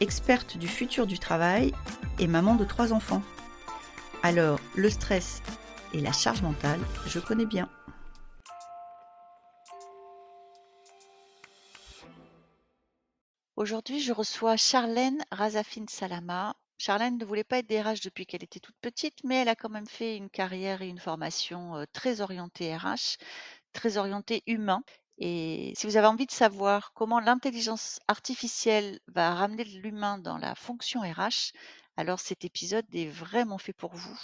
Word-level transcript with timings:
experte 0.00 0.56
du 0.56 0.68
futur 0.68 1.06
du 1.06 1.18
travail 1.18 1.72
et 2.18 2.26
maman 2.26 2.54
de 2.54 2.64
trois 2.64 2.92
enfants. 2.92 3.22
Alors, 4.22 4.60
le 4.74 4.90
stress 4.90 5.42
et 5.92 6.00
la 6.00 6.12
charge 6.12 6.42
mentale, 6.42 6.80
je 7.06 7.18
connais 7.18 7.46
bien. 7.46 7.68
Aujourd'hui, 13.56 14.00
je 14.00 14.12
reçois 14.12 14.56
Charlène 14.56 15.24
Razafine 15.32 15.88
Salama. 15.88 16.54
Charlène 16.78 17.18
ne 17.18 17.24
voulait 17.24 17.42
pas 17.42 17.58
être 17.58 17.68
DRH 17.68 18.00
depuis 18.02 18.24
qu'elle 18.24 18.44
était 18.44 18.60
toute 18.60 18.76
petite, 18.80 19.18
mais 19.24 19.42
elle 19.42 19.48
a 19.48 19.56
quand 19.56 19.68
même 19.68 19.88
fait 19.88 20.16
une 20.16 20.30
carrière 20.30 20.80
et 20.80 20.88
une 20.88 21.00
formation 21.00 21.74
euh, 21.74 21.84
très 21.92 22.20
orientée 22.20 22.76
RH, 22.76 23.18
très 23.72 23.96
orientée 23.96 24.44
humain. 24.46 24.84
Et 25.20 25.72
si 25.76 25.86
vous 25.86 25.96
avez 25.96 26.06
envie 26.06 26.26
de 26.26 26.32
savoir 26.32 26.92
comment 26.94 27.18
l'intelligence 27.18 27.98
artificielle 28.06 29.00
va 29.08 29.34
ramener 29.34 29.64
de 29.64 29.78
l'humain 29.78 30.18
dans 30.18 30.38
la 30.38 30.54
fonction 30.54 31.00
RH, 31.00 31.52
alors 31.96 32.20
cet 32.20 32.44
épisode 32.44 32.86
est 32.94 33.08
vraiment 33.08 33.58
fait 33.58 33.72
pour 33.72 33.92
vous. 33.96 34.16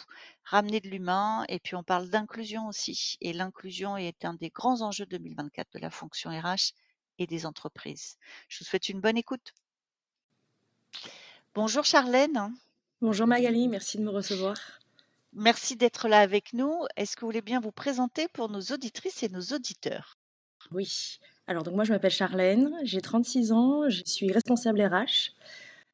Ramener 0.45 0.79
de 0.79 0.89
l'humain 0.89 1.45
et 1.49 1.59
puis 1.59 1.75
on 1.75 1.83
parle 1.83 2.09
d'inclusion 2.09 2.69
aussi. 2.69 3.17
Et 3.21 3.33
l'inclusion 3.33 3.97
est 3.97 4.25
un 4.25 4.35
des 4.35 4.51
grands 4.51 4.83
enjeux 4.83 5.07
2024 5.07 5.73
de 5.75 5.81
la 5.81 5.91
fonction 5.91 6.31
RH 6.31 6.73
et 7.19 7.27
des 7.27 7.47
entreprises. 7.47 8.17
Je 8.49 8.61
vous 8.61 8.65
souhaite 8.65 8.89
une 8.89 9.01
bonne 9.01 9.17
écoute. 9.17 9.53
Bonjour 11.57 11.85
Charlène. 11.85 12.55
Bonjour 13.01 13.27
Magali, 13.27 13.67
merci 13.67 13.99
de 13.99 14.05
me 14.05 14.11
recevoir. 14.11 14.55
Merci 15.33 15.75
d'être 15.75 16.07
là 16.07 16.21
avec 16.21 16.53
nous. 16.53 16.87
Est-ce 16.95 17.17
que 17.17 17.23
vous 17.23 17.27
voulez 17.27 17.43
bien 17.43 17.59
vous 17.59 17.73
présenter 17.73 18.29
pour 18.29 18.49
nos 18.49 18.61
auditrices 18.61 19.25
et 19.25 19.29
nos 19.29 19.43
auditeurs? 19.53 20.17
Oui. 20.73 21.19
Alors 21.47 21.63
donc 21.63 21.75
moi 21.75 21.85
je 21.85 21.93
m'appelle 21.93 22.11
Charlène, 22.11 22.73
j'ai 22.83 23.01
36 23.01 23.53
ans, 23.53 23.89
je 23.89 24.03
suis 24.05 24.33
responsable 24.33 24.81
RH. 24.81 25.33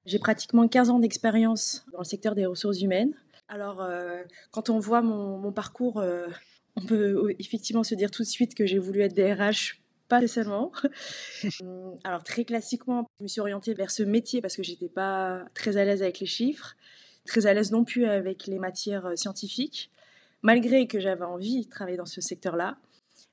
J'ai 0.06 0.18
pratiquement 0.18 0.68
15 0.68 0.90
ans 0.90 0.98
d'expérience 0.98 1.84
dans 1.92 1.98
le 1.98 2.04
secteur 2.04 2.34
des 2.34 2.46
ressources 2.46 2.80
humaines. 2.80 3.14
Alors 3.48 3.82
euh, 3.82 4.22
quand 4.52 4.70
on 4.70 4.78
voit 4.78 5.02
mon, 5.02 5.52
parcours, 5.52 5.98
euh, 5.98 6.28
on 6.76 6.82
peut 6.82 7.34
effectivement 7.38 7.82
se 7.82 7.94
dire 7.94 8.10
tout 8.10 8.22
de 8.22 8.28
suite 8.28 8.54
que 8.54 8.64
j'ai 8.64 8.78
voulu 8.78 9.00
être 9.00 9.14
DRH 9.14 9.80
pas. 10.10 10.20
Hum, 11.62 11.98
alors 12.04 12.22
très 12.22 12.44
classiquement, 12.44 13.06
je 13.18 13.24
me 13.24 13.28
suis 13.28 13.40
orientée 13.40 13.72
vers 13.74 13.90
ce 13.90 14.02
métier 14.02 14.42
parce 14.42 14.56
que 14.56 14.62
j'étais 14.62 14.88
pas 14.88 15.44
très 15.54 15.76
à 15.76 15.84
l'aise 15.84 16.02
avec 16.02 16.20
les 16.20 16.26
chiffres, 16.26 16.76
très 17.24 17.46
à 17.46 17.54
l'aise 17.54 17.70
non 17.70 17.84
plus 17.84 18.04
avec 18.04 18.46
les 18.46 18.58
matières 18.58 19.06
euh, 19.06 19.16
scientifiques, 19.16 19.90
malgré 20.42 20.86
que 20.86 21.00
j'avais 21.00 21.24
envie 21.24 21.64
de 21.64 21.70
travailler 21.70 21.96
dans 21.96 22.06
ce 22.06 22.20
secteur-là. 22.20 22.76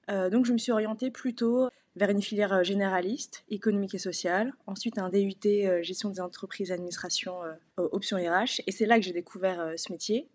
Euh, 0.09 0.29
donc 0.29 0.45
je 0.45 0.53
me 0.53 0.57
suis 0.57 0.71
orientée 0.71 1.11
plutôt 1.11 1.69
vers 1.95 2.09
une 2.09 2.21
filière 2.21 2.53
euh, 2.53 2.63
généraliste, 2.63 3.43
économique 3.49 3.95
et 3.95 3.99
sociale, 3.99 4.53
ensuite 4.67 4.97
un 4.97 5.09
DUT 5.09 5.35
gestion 5.81 6.09
des 6.09 6.21
entreprises, 6.21 6.71
administration, 6.71 7.35
option 7.77 8.17
RH, 8.17 8.61
et 8.67 8.71
c'est 8.71 8.85
là 8.85 8.97
que 8.97 9.05
j'ai 9.05 9.13
découvert 9.13 9.73
ce 9.77 9.91
métier. 9.91 10.27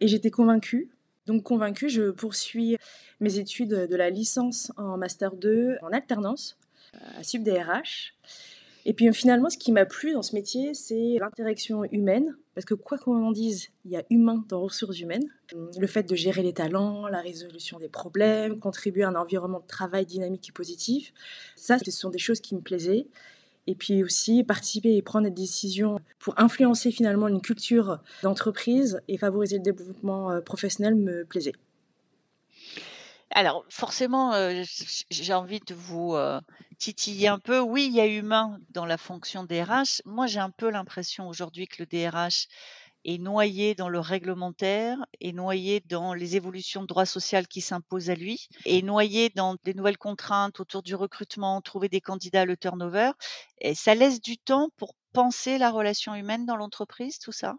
Et 0.00 0.08
j'étais 0.08 0.30
convaincue 0.30 0.90
donc 1.28 1.42
convaincue, 1.42 1.90
je 1.90 2.10
poursuis 2.10 2.78
mes 3.20 3.38
études 3.38 3.68
de 3.68 3.96
la 3.96 4.08
licence 4.08 4.72
en 4.78 4.96
master 4.96 5.36
2 5.36 5.76
en 5.82 5.92
alternance 5.92 6.56
à 7.18 7.22
SubDRH. 7.22 8.14
Et 8.88 8.94
puis 8.94 9.12
finalement, 9.12 9.50
ce 9.50 9.58
qui 9.58 9.70
m'a 9.70 9.84
plu 9.84 10.14
dans 10.14 10.22
ce 10.22 10.34
métier, 10.34 10.72
c'est 10.72 11.18
l'interaction 11.20 11.84
humaine, 11.92 12.34
parce 12.54 12.64
que 12.64 12.72
quoi 12.72 12.96
qu'on 12.96 13.22
en 13.22 13.32
dise, 13.32 13.68
il 13.84 13.90
y 13.90 13.98
a 13.98 14.02
humain 14.08 14.42
dans 14.48 14.62
ressources 14.62 14.98
humaines. 14.98 15.28
Le 15.78 15.86
fait 15.86 16.04
de 16.04 16.16
gérer 16.16 16.42
les 16.42 16.54
talents, 16.54 17.06
la 17.06 17.20
résolution 17.20 17.78
des 17.78 17.90
problèmes, 17.90 18.58
contribuer 18.58 19.02
à 19.02 19.10
un 19.10 19.14
environnement 19.14 19.60
de 19.60 19.66
travail 19.66 20.06
dynamique 20.06 20.48
et 20.48 20.52
positif, 20.52 21.12
ça, 21.54 21.78
ce 21.78 21.90
sont 21.90 22.08
des 22.08 22.18
choses 22.18 22.40
qui 22.40 22.54
me 22.54 22.62
plaisaient 22.62 23.06
et 23.66 23.74
puis 23.74 24.02
aussi 24.02 24.42
participer 24.42 24.96
et 24.96 25.02
prendre 25.02 25.26
des 25.26 25.34
décisions 25.34 26.00
pour 26.18 26.32
influencer 26.40 26.90
finalement 26.90 27.28
une 27.28 27.42
culture 27.42 27.98
d'entreprise 28.22 29.02
et 29.06 29.18
favoriser 29.18 29.58
le 29.58 29.62
développement 29.62 30.30
euh, 30.30 30.40
professionnel 30.40 30.94
me 30.94 31.26
plaisait. 31.26 31.52
Alors 33.30 33.66
forcément, 33.68 34.32
euh, 34.32 34.62
j'ai 35.10 35.34
envie 35.34 35.60
de 35.60 35.74
vous 35.74 36.14
euh, 36.14 36.40
titiller 36.78 37.28
un 37.28 37.38
peu. 37.38 37.60
Oui, 37.60 37.86
il 37.86 37.94
y 37.94 38.00
a 38.00 38.06
humain 38.06 38.58
dans 38.70 38.86
la 38.86 38.96
fonction 38.96 39.44
DRH. 39.44 40.02
Moi, 40.04 40.26
j'ai 40.26 40.40
un 40.40 40.50
peu 40.50 40.70
l'impression 40.70 41.28
aujourd'hui 41.28 41.66
que 41.66 41.82
le 41.82 41.86
DRH 41.86 42.48
est 43.04 43.18
noyé 43.18 43.74
dans 43.74 43.88
le 43.88 44.00
réglementaire, 44.00 44.98
est 45.20 45.32
noyé 45.32 45.80
dans 45.86 46.14
les 46.14 46.36
évolutions 46.36 46.82
de 46.82 46.86
droit 46.86 47.06
social 47.06 47.46
qui 47.46 47.60
s'imposent 47.60 48.10
à 48.10 48.14
lui, 48.14 48.48
est 48.64 48.82
noyé 48.82 49.30
dans 49.34 49.56
des 49.64 49.74
nouvelles 49.74 49.98
contraintes 49.98 50.60
autour 50.60 50.82
du 50.82 50.94
recrutement, 50.94 51.60
trouver 51.60 51.88
des 51.88 52.00
candidats, 52.00 52.44
le 52.44 52.56
turnover. 52.56 53.12
Et 53.60 53.74
ça 53.74 53.94
laisse 53.94 54.20
du 54.20 54.36
temps 54.36 54.68
pour 54.76 54.94
penser 55.12 55.58
la 55.58 55.70
relation 55.70 56.14
humaine 56.14 56.44
dans 56.44 56.56
l'entreprise, 56.56 57.18
tout 57.18 57.32
ça? 57.32 57.56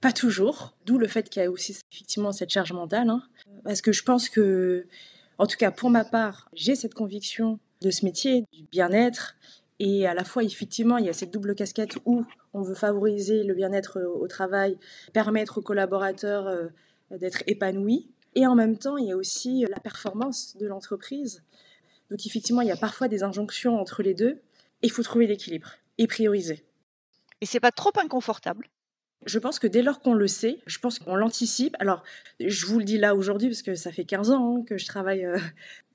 Pas 0.00 0.12
toujours, 0.12 0.74
d'où 0.86 0.98
le 0.98 1.08
fait 1.08 1.28
qu'il 1.28 1.42
y 1.42 1.44
a 1.44 1.50
aussi 1.50 1.76
effectivement 1.92 2.32
cette 2.32 2.50
charge 2.50 2.72
mentale. 2.72 3.10
Hein. 3.10 3.22
Parce 3.64 3.82
que 3.82 3.92
je 3.92 4.02
pense 4.02 4.28
que, 4.28 4.86
en 5.38 5.46
tout 5.46 5.56
cas 5.56 5.70
pour 5.70 5.90
ma 5.90 6.04
part, 6.04 6.48
j'ai 6.54 6.74
cette 6.74 6.94
conviction 6.94 7.58
de 7.80 7.90
ce 7.90 8.04
métier, 8.04 8.44
du 8.52 8.64
bien-être, 8.64 9.36
et 9.80 10.06
à 10.06 10.12
la 10.12 10.24
fois, 10.24 10.44
effectivement, 10.44 10.98
il 10.98 11.06
y 11.06 11.08
a 11.08 11.14
cette 11.14 11.30
double 11.30 11.54
casquette 11.54 11.96
où 12.04 12.26
on 12.52 12.60
veut 12.60 12.74
favoriser 12.74 13.44
le 13.44 13.54
bien-être 13.54 13.98
euh, 13.98 14.08
au 14.08 14.28
travail, 14.28 14.78
permettre 15.14 15.58
aux 15.58 15.62
collaborateurs 15.62 16.46
euh, 16.48 16.66
d'être 17.10 17.42
épanouis. 17.46 18.10
Et 18.34 18.46
en 18.46 18.54
même 18.54 18.76
temps, 18.76 18.98
il 18.98 19.08
y 19.08 19.12
a 19.12 19.16
aussi 19.16 19.64
la 19.68 19.80
performance 19.80 20.54
de 20.58 20.66
l'entreprise. 20.66 21.42
Donc 22.10 22.26
effectivement, 22.26 22.60
il 22.60 22.68
y 22.68 22.72
a 22.72 22.76
parfois 22.76 23.08
des 23.08 23.22
injonctions 23.22 23.80
entre 23.80 24.02
les 24.02 24.12
deux. 24.12 24.42
Et 24.82 24.86
il 24.86 24.90
faut 24.90 25.02
trouver 25.02 25.26
l'équilibre 25.26 25.72
et 25.96 26.06
prioriser. 26.06 26.64
Et 27.40 27.46
c'est 27.46 27.60
pas 27.60 27.72
trop 27.72 27.92
inconfortable? 27.96 28.68
Je 29.26 29.38
pense 29.38 29.58
que 29.58 29.66
dès 29.66 29.82
lors 29.82 30.00
qu'on 30.00 30.14
le 30.14 30.28
sait, 30.28 30.60
je 30.66 30.78
pense 30.78 30.98
qu'on 30.98 31.14
l'anticipe. 31.14 31.76
Alors, 31.78 32.02
je 32.38 32.66
vous 32.66 32.78
le 32.78 32.84
dis 32.84 32.98
là 32.98 33.14
aujourd'hui 33.14 33.48
parce 33.48 33.62
que 33.62 33.74
ça 33.74 33.92
fait 33.92 34.04
15 34.04 34.30
ans 34.30 34.56
hein, 34.56 34.64
que 34.66 34.78
je 34.78 34.86
travaille 34.86 35.24
euh, 35.24 35.38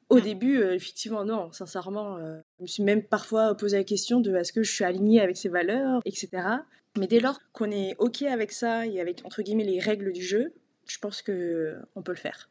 au 0.10 0.18
mmh. 0.18 0.22
début, 0.22 0.62
euh, 0.62 0.74
effectivement, 0.74 1.26
non, 1.26 1.52
sincèrement, 1.52 2.18
euh, 2.18 2.40
je 2.60 2.64
me 2.64 2.68
suis 2.68 2.84
même 2.84 3.04
parfois 3.04 3.56
posé 3.56 3.78
la 3.78 3.84
question 3.84 4.20
de 4.20 4.36
est-ce 4.36 4.54
que 4.54 4.64
je 4.64 4.72
suis 4.72 4.84
alignée 4.84 5.22
avec 5.22 5.38
ces 5.38 5.50
valeurs, 5.50 6.02
etc. 6.06 6.30
Mais 6.98 7.08
dès 7.08 7.20
lors 7.20 7.40
qu'on 7.52 7.72
est 7.72 7.96
OK 7.98 8.22
avec 8.22 8.52
ça 8.52 8.86
et 8.86 9.02
avec, 9.02 9.26
entre 9.26 9.42
guillemets, 9.42 9.64
les 9.64 9.80
règles 9.80 10.14
du 10.14 10.24
jeu, 10.24 10.54
je 10.88 10.98
pense 11.00 11.22
qu'on 11.22 12.02
peut 12.04 12.12
le 12.12 12.16
faire. 12.16 12.50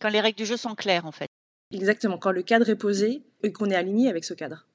Quand 0.00 0.08
les 0.08 0.20
règles 0.20 0.36
du 0.36 0.46
jeu 0.46 0.56
sont 0.56 0.74
claires, 0.74 1.06
en 1.06 1.12
fait. 1.12 1.28
Exactement, 1.72 2.18
quand 2.18 2.32
le 2.32 2.42
cadre 2.42 2.68
est 2.68 2.76
posé 2.76 3.22
et 3.42 3.52
qu'on 3.52 3.70
est 3.70 3.76
aligné 3.76 4.08
avec 4.08 4.24
ce 4.24 4.34
cadre. 4.34 4.66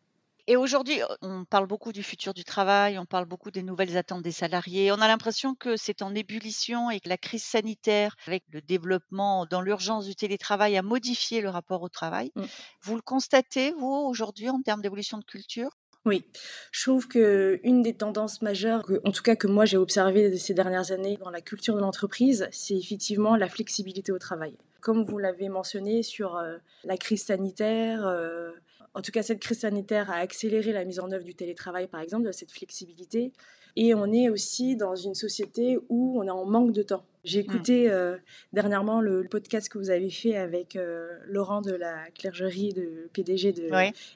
Et 0.47 0.57
aujourd'hui, 0.57 0.99
on 1.21 1.43
parle 1.43 1.65
beaucoup 1.65 1.91
du 1.91 2.03
futur 2.03 2.35
du 2.35 2.43
travail, 2.43 2.99
on 2.99 3.05
parle 3.05 3.25
beaucoup 3.25 3.49
des 3.49 3.63
nouvelles 3.63 3.97
attentes 3.97 4.21
des 4.21 4.31
salariés. 4.31 4.91
On 4.91 5.01
a 5.01 5.07
l'impression 5.07 5.55
que 5.55 5.75
c'est 5.75 6.03
en 6.03 6.13
ébullition 6.13 6.91
et 6.91 6.99
que 6.99 7.09
la 7.09 7.17
crise 7.17 7.43
sanitaire, 7.43 8.15
avec 8.27 8.43
le 8.51 8.61
développement 8.61 9.47
dans 9.47 9.61
l'urgence 9.61 10.05
du 10.05 10.15
télétravail, 10.15 10.77
a 10.77 10.83
modifié 10.83 11.41
le 11.41 11.49
rapport 11.49 11.81
au 11.81 11.89
travail. 11.89 12.31
Mmh. 12.35 12.43
Vous 12.83 12.95
le 12.95 13.01
constatez, 13.01 13.73
vous, 13.79 13.87
aujourd'hui, 13.87 14.49
en 14.49 14.61
termes 14.61 14.83
d'évolution 14.83 15.17
de 15.17 15.23
culture? 15.23 15.71
Oui, 16.05 16.23
je 16.71 16.83
trouve 16.83 17.07
que 17.07 17.59
une 17.63 17.81
des 17.81 17.95
tendances 17.95 18.43
majeures, 18.43 18.83
en 19.05 19.11
tout 19.11 19.23
cas 19.23 19.35
que 19.35 19.47
moi 19.47 19.65
j'ai 19.65 19.77
observé 19.77 20.37
ces 20.37 20.53
dernières 20.53 20.91
années 20.91 21.17
dans 21.17 21.31
la 21.31 21.41
culture 21.41 21.73
de 21.73 21.79
l'entreprise, 21.79 22.47
c'est 22.51 22.75
effectivement 22.75 23.35
la 23.35 23.49
flexibilité 23.49 24.11
au 24.11 24.19
travail. 24.19 24.55
Comme 24.81 25.03
vous 25.03 25.17
l'avez 25.17 25.49
mentionné 25.49 26.03
sur 26.03 26.35
euh, 26.35 26.57
la 26.83 26.95
crise 26.97 27.23
sanitaire, 27.23 28.05
euh, 28.05 28.51
en 28.95 29.01
tout 29.01 29.11
cas, 29.11 29.23
cette 29.23 29.41
crise 29.41 29.59
sanitaire 29.59 30.09
a 30.09 30.15
accéléré 30.15 30.71
la 30.71 30.85
mise 30.85 31.01
en 31.01 31.11
œuvre 31.11 31.25
du 31.25 31.35
télétravail, 31.35 31.87
par 31.87 31.99
exemple, 31.99 32.25
de 32.25 32.31
cette 32.31 32.51
flexibilité. 32.51 33.33
Et 33.75 33.93
on 33.93 34.05
est 34.13 34.29
aussi 34.29 34.77
dans 34.77 34.95
une 34.95 35.15
société 35.15 35.77
où 35.89 36.17
on 36.17 36.23
est 36.23 36.31
en 36.31 36.45
manque 36.45 36.71
de 36.71 36.81
temps. 36.81 37.03
J'ai 37.25 37.39
mmh. 37.39 37.45
écouté 37.45 37.91
euh, 37.91 38.15
dernièrement 38.53 39.01
le 39.01 39.27
podcast 39.29 39.67
que 39.67 39.77
vous 39.77 39.89
avez 39.89 40.09
fait 40.09 40.37
avec 40.37 40.77
euh, 40.77 41.09
Laurent 41.25 41.61
de 41.61 41.73
la 41.73 42.09
clergerie, 42.11 42.71
de 42.71 43.09
PDG 43.11 43.51
de 43.51 43.69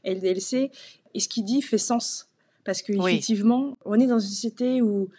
LDLC. 0.05 0.71
Et 1.13 1.19
ce 1.19 1.27
qu'il 1.27 1.43
dit 1.43 1.61
fait 1.61 1.77
sens. 1.77 2.29
Parce 2.63 2.81
qu'effectivement, 2.81 3.77
on 3.83 3.99
est 3.99 4.07
dans 4.07 4.19
une 4.19 4.29
société 4.29 4.81
où 4.81 5.09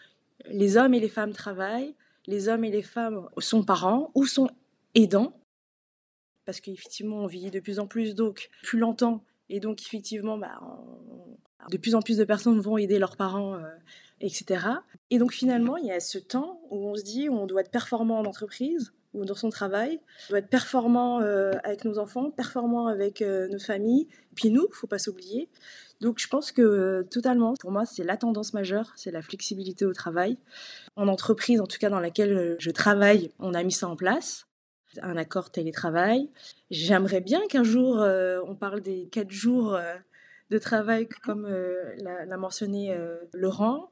les 0.49 0.79
hommes 0.79 0.95
et 0.95 1.01
les 1.01 1.09
femmes 1.09 1.33
travaillent, 1.33 1.95
les 2.27 2.49
hommes 2.49 2.65
et 2.65 2.71
les 2.71 2.83
femmes 2.83 3.29
sont 3.39 3.63
parents 3.63 4.11
ou 4.15 4.25
sont 4.25 4.49
aidants. 4.95 5.37
Parce 6.47 6.61
qu'effectivement, 6.61 7.19
on 7.19 7.27
vit 7.27 7.51
de 7.51 7.61
plus 7.61 7.79
en 7.79 7.87
plus, 7.87 8.15
donc 8.15 8.49
plus 8.63 8.79
longtemps 8.79 9.23
et 9.51 9.61
donc, 9.61 9.83
effectivement, 9.83 10.39
bah, 10.39 10.61
de 11.71 11.77
plus 11.77 11.95
en 11.95 12.01
plus 12.01 12.17
de 12.17 12.25
personnes 12.25 12.61
vont 12.61 12.79
aider 12.79 12.99
leurs 12.99 13.17
parents 13.17 13.55
euh, 13.55 13.69
etc. 14.21 14.67
Et 15.11 15.19
donc 15.19 15.33
finalement, 15.33 15.77
il 15.77 15.87
y 15.87 15.93
a 15.93 16.01
ce 16.01 16.19
temps 16.19 16.61
où 16.71 16.89
on 16.89 16.95
se 16.95 17.03
dit 17.03 17.29
on 17.29 17.47
doit 17.47 17.63
être 17.63 17.71
performant 17.71 18.19
en 18.19 18.25
entreprise 18.25 18.93
ou 19.13 19.25
dans 19.25 19.35
son 19.35 19.51
travail, 19.51 19.99
on 20.29 20.33
doit 20.33 20.39
être 20.39 20.49
performant 20.49 21.21
euh, 21.21 21.53
avec 21.65 21.85
nos 21.85 21.99
enfants, 21.99 22.31
performant 22.31 22.87
avec 22.87 23.23
euh, 23.23 23.49
nos 23.49 23.59
familles, 23.59 24.07
puis 24.37 24.51
nous, 24.51 24.69
faut 24.73 24.87
pas 24.87 24.99
s'oublier. 24.99 25.49
Donc 26.01 26.19
je 26.19 26.29
pense 26.29 26.53
que 26.53 27.07
totalement, 27.11 27.55
pour 27.61 27.73
moi, 27.73 27.87
c'est 27.87 28.05
la 28.05 28.17
tendance 28.17 28.55
majeure, 28.55 28.93
c'est 28.97 29.11
la 29.11 29.21
flexibilité 29.21 29.85
au 29.85 29.93
travail. 29.93 30.39
En 30.97 31.09
entreprise, 31.09 31.61
en 31.61 31.67
tout 31.67 31.79
cas 31.79 31.91
dans 31.91 32.01
laquelle 32.01 32.57
je 32.59 32.71
travaille, 32.71 33.33
on 33.39 33.53
a 33.53 33.63
mis 33.63 33.73
ça 33.73 33.89
en 33.89 33.97
place 33.97 34.47
un 35.03 35.17
accord 35.17 35.51
télétravail. 35.51 36.29
J'aimerais 36.71 37.21
bien 37.21 37.41
qu'un 37.49 37.65
jour 37.65 38.05
on 38.47 38.55
parle 38.55 38.81
des 38.81 39.09
quatre 39.11 39.31
jours 39.31 39.79
de 40.51 40.59
travail, 40.59 41.09
comme 41.23 41.47
euh, 41.47 41.95
l'a 41.99 42.37
mentionné 42.37 42.93
euh, 42.93 43.17
Laurent. 43.33 43.91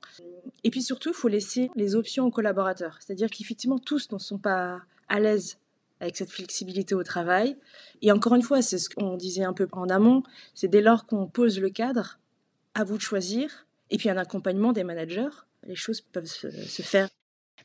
Et 0.64 0.70
puis 0.70 0.82
surtout, 0.82 1.10
il 1.10 1.14
faut 1.14 1.28
laisser 1.28 1.70
les 1.76 1.94
options 1.94 2.26
aux 2.26 2.30
collaborateurs. 2.30 2.98
C'est-à-dire 3.00 3.30
qu'effectivement, 3.30 3.78
tous 3.78 4.10
ne 4.10 4.18
sont 4.18 4.38
pas 4.38 4.82
à 5.08 5.20
l'aise 5.20 5.58
avec 6.00 6.16
cette 6.16 6.30
flexibilité 6.30 6.94
au 6.94 7.02
travail. 7.02 7.56
Et 8.02 8.12
encore 8.12 8.34
une 8.34 8.42
fois, 8.42 8.60
c'est 8.60 8.78
ce 8.78 8.90
qu'on 8.90 9.16
disait 9.16 9.44
un 9.44 9.52
peu 9.52 9.68
en 9.72 9.88
amont, 9.88 10.22
c'est 10.54 10.68
dès 10.68 10.80
lors 10.80 11.06
qu'on 11.06 11.26
pose 11.26 11.60
le 11.60 11.70
cadre, 11.70 12.18
à 12.74 12.84
vous 12.84 12.96
de 12.96 13.02
choisir, 13.02 13.66
et 13.90 13.96
puis 13.96 14.08
un 14.08 14.16
accompagnement 14.16 14.72
des 14.72 14.84
managers, 14.84 15.30
les 15.64 15.74
choses 15.74 16.00
peuvent 16.00 16.26
se, 16.26 16.82
faire. 16.82 17.08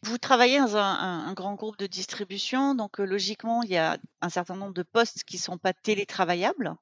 Vous 0.01 0.17
travaillez 0.17 0.59
dans 0.59 0.75
un, 0.75 1.33
grand 1.33 1.53
groupe 1.53 1.77
de 1.77 1.87
distribution, 1.87 2.75
donc 2.75 2.99
euh, 2.99 3.05
logiquement, 3.05 3.63
il 3.63 3.69
y 3.69 3.77
a 3.77 3.97
un 4.21 4.29
certain 4.29 4.55
nombre 4.55 4.73
de 4.73 4.83
postes 4.83 5.23
qui 5.23 5.37
ne 5.37 5.41
sont 5.41 5.57
pas 5.57 5.73
télétravaillables. 5.73 6.75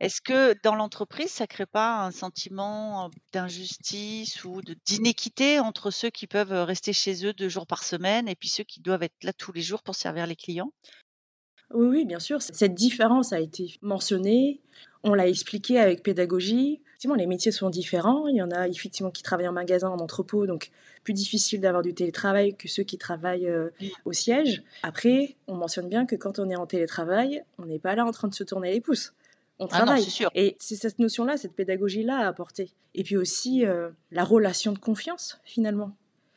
Est-ce 0.00 0.22
que 0.22 0.54
dans 0.62 0.74
l'entreprise, 0.74 1.30
ça 1.30 1.46
crée 1.46 1.66
pas 1.66 2.04
un 2.06 2.10
sentiment 2.10 3.10
d'injustice 3.34 4.44
ou 4.44 4.62
d'inéquité 4.86 5.60
entre 5.60 5.90
ceux 5.90 6.08
qui 6.08 6.26
peuvent 6.26 6.52
rester 6.52 6.94
chez 6.94 7.26
eux 7.26 7.34
deux 7.34 7.50
jours 7.50 7.66
par 7.66 7.84
semaine 7.84 8.26
et 8.26 8.34
puis 8.34 8.48
ceux 8.48 8.64
qui 8.64 8.80
doivent 8.80 9.02
être 9.02 9.22
là 9.22 9.34
tous 9.34 9.52
les 9.52 9.60
jours 9.60 9.82
pour 9.82 9.94
servir 9.94 10.26
les 10.26 10.36
clients? 10.36 10.72
Oui, 11.72 11.86
oui, 11.86 12.04
bien 12.06 12.18
sûr. 12.18 12.40
Cette 12.40 12.74
différence 12.74 13.34
a 13.34 13.40
été 13.40 13.76
mentionnée. 13.82 14.62
On 15.02 15.12
l'a 15.12 15.28
expliqué 15.28 15.78
avec 15.78 16.02
pédagogie. 16.02 16.80
Effectivement, 17.00 17.16
les 17.16 17.26
métiers 17.26 17.50
sont 17.50 17.70
différents. 17.70 18.28
Il 18.28 18.36
y 18.36 18.42
en 18.42 18.50
a 18.50 18.68
effectivement 18.68 19.10
qui 19.10 19.22
travaillent 19.22 19.48
en 19.48 19.52
magasin, 19.52 19.88
en 19.88 19.98
entrepôt, 20.00 20.46
donc 20.46 20.70
plus 21.02 21.14
difficile 21.14 21.62
d'avoir 21.62 21.82
du 21.82 21.94
télétravail 21.94 22.54
que 22.54 22.68
ceux 22.68 22.82
qui 22.82 22.98
travaillent 22.98 23.50
au 24.04 24.12
siège. 24.12 24.62
Après, 24.82 25.36
on 25.46 25.54
mentionne 25.54 25.88
bien 25.88 26.04
que 26.04 26.14
quand 26.14 26.38
on 26.38 26.50
est 26.50 26.56
en 26.56 26.66
télétravail, 26.66 27.42
on 27.58 27.64
n'est 27.64 27.78
pas 27.78 27.94
là 27.94 28.04
en 28.04 28.12
train 28.12 28.28
de 28.28 28.34
se 28.34 28.44
tourner 28.44 28.70
les 28.70 28.82
pouces 28.82 29.14
on 29.60 29.66
ah 29.66 29.68
travaille. 29.68 30.06
Et 30.34 30.56
c'est 30.58 30.74
cette 30.74 30.98
notion-là, 30.98 31.36
cette 31.36 31.54
pédagogie-là 31.54 32.18
à 32.18 32.26
apporter. 32.26 32.72
Et 32.94 33.04
puis 33.04 33.16
aussi 33.16 33.64
euh, 33.66 33.90
la 34.10 34.24
relation 34.24 34.72
de 34.72 34.78
confiance, 34.78 35.38
finalement. 35.44 35.94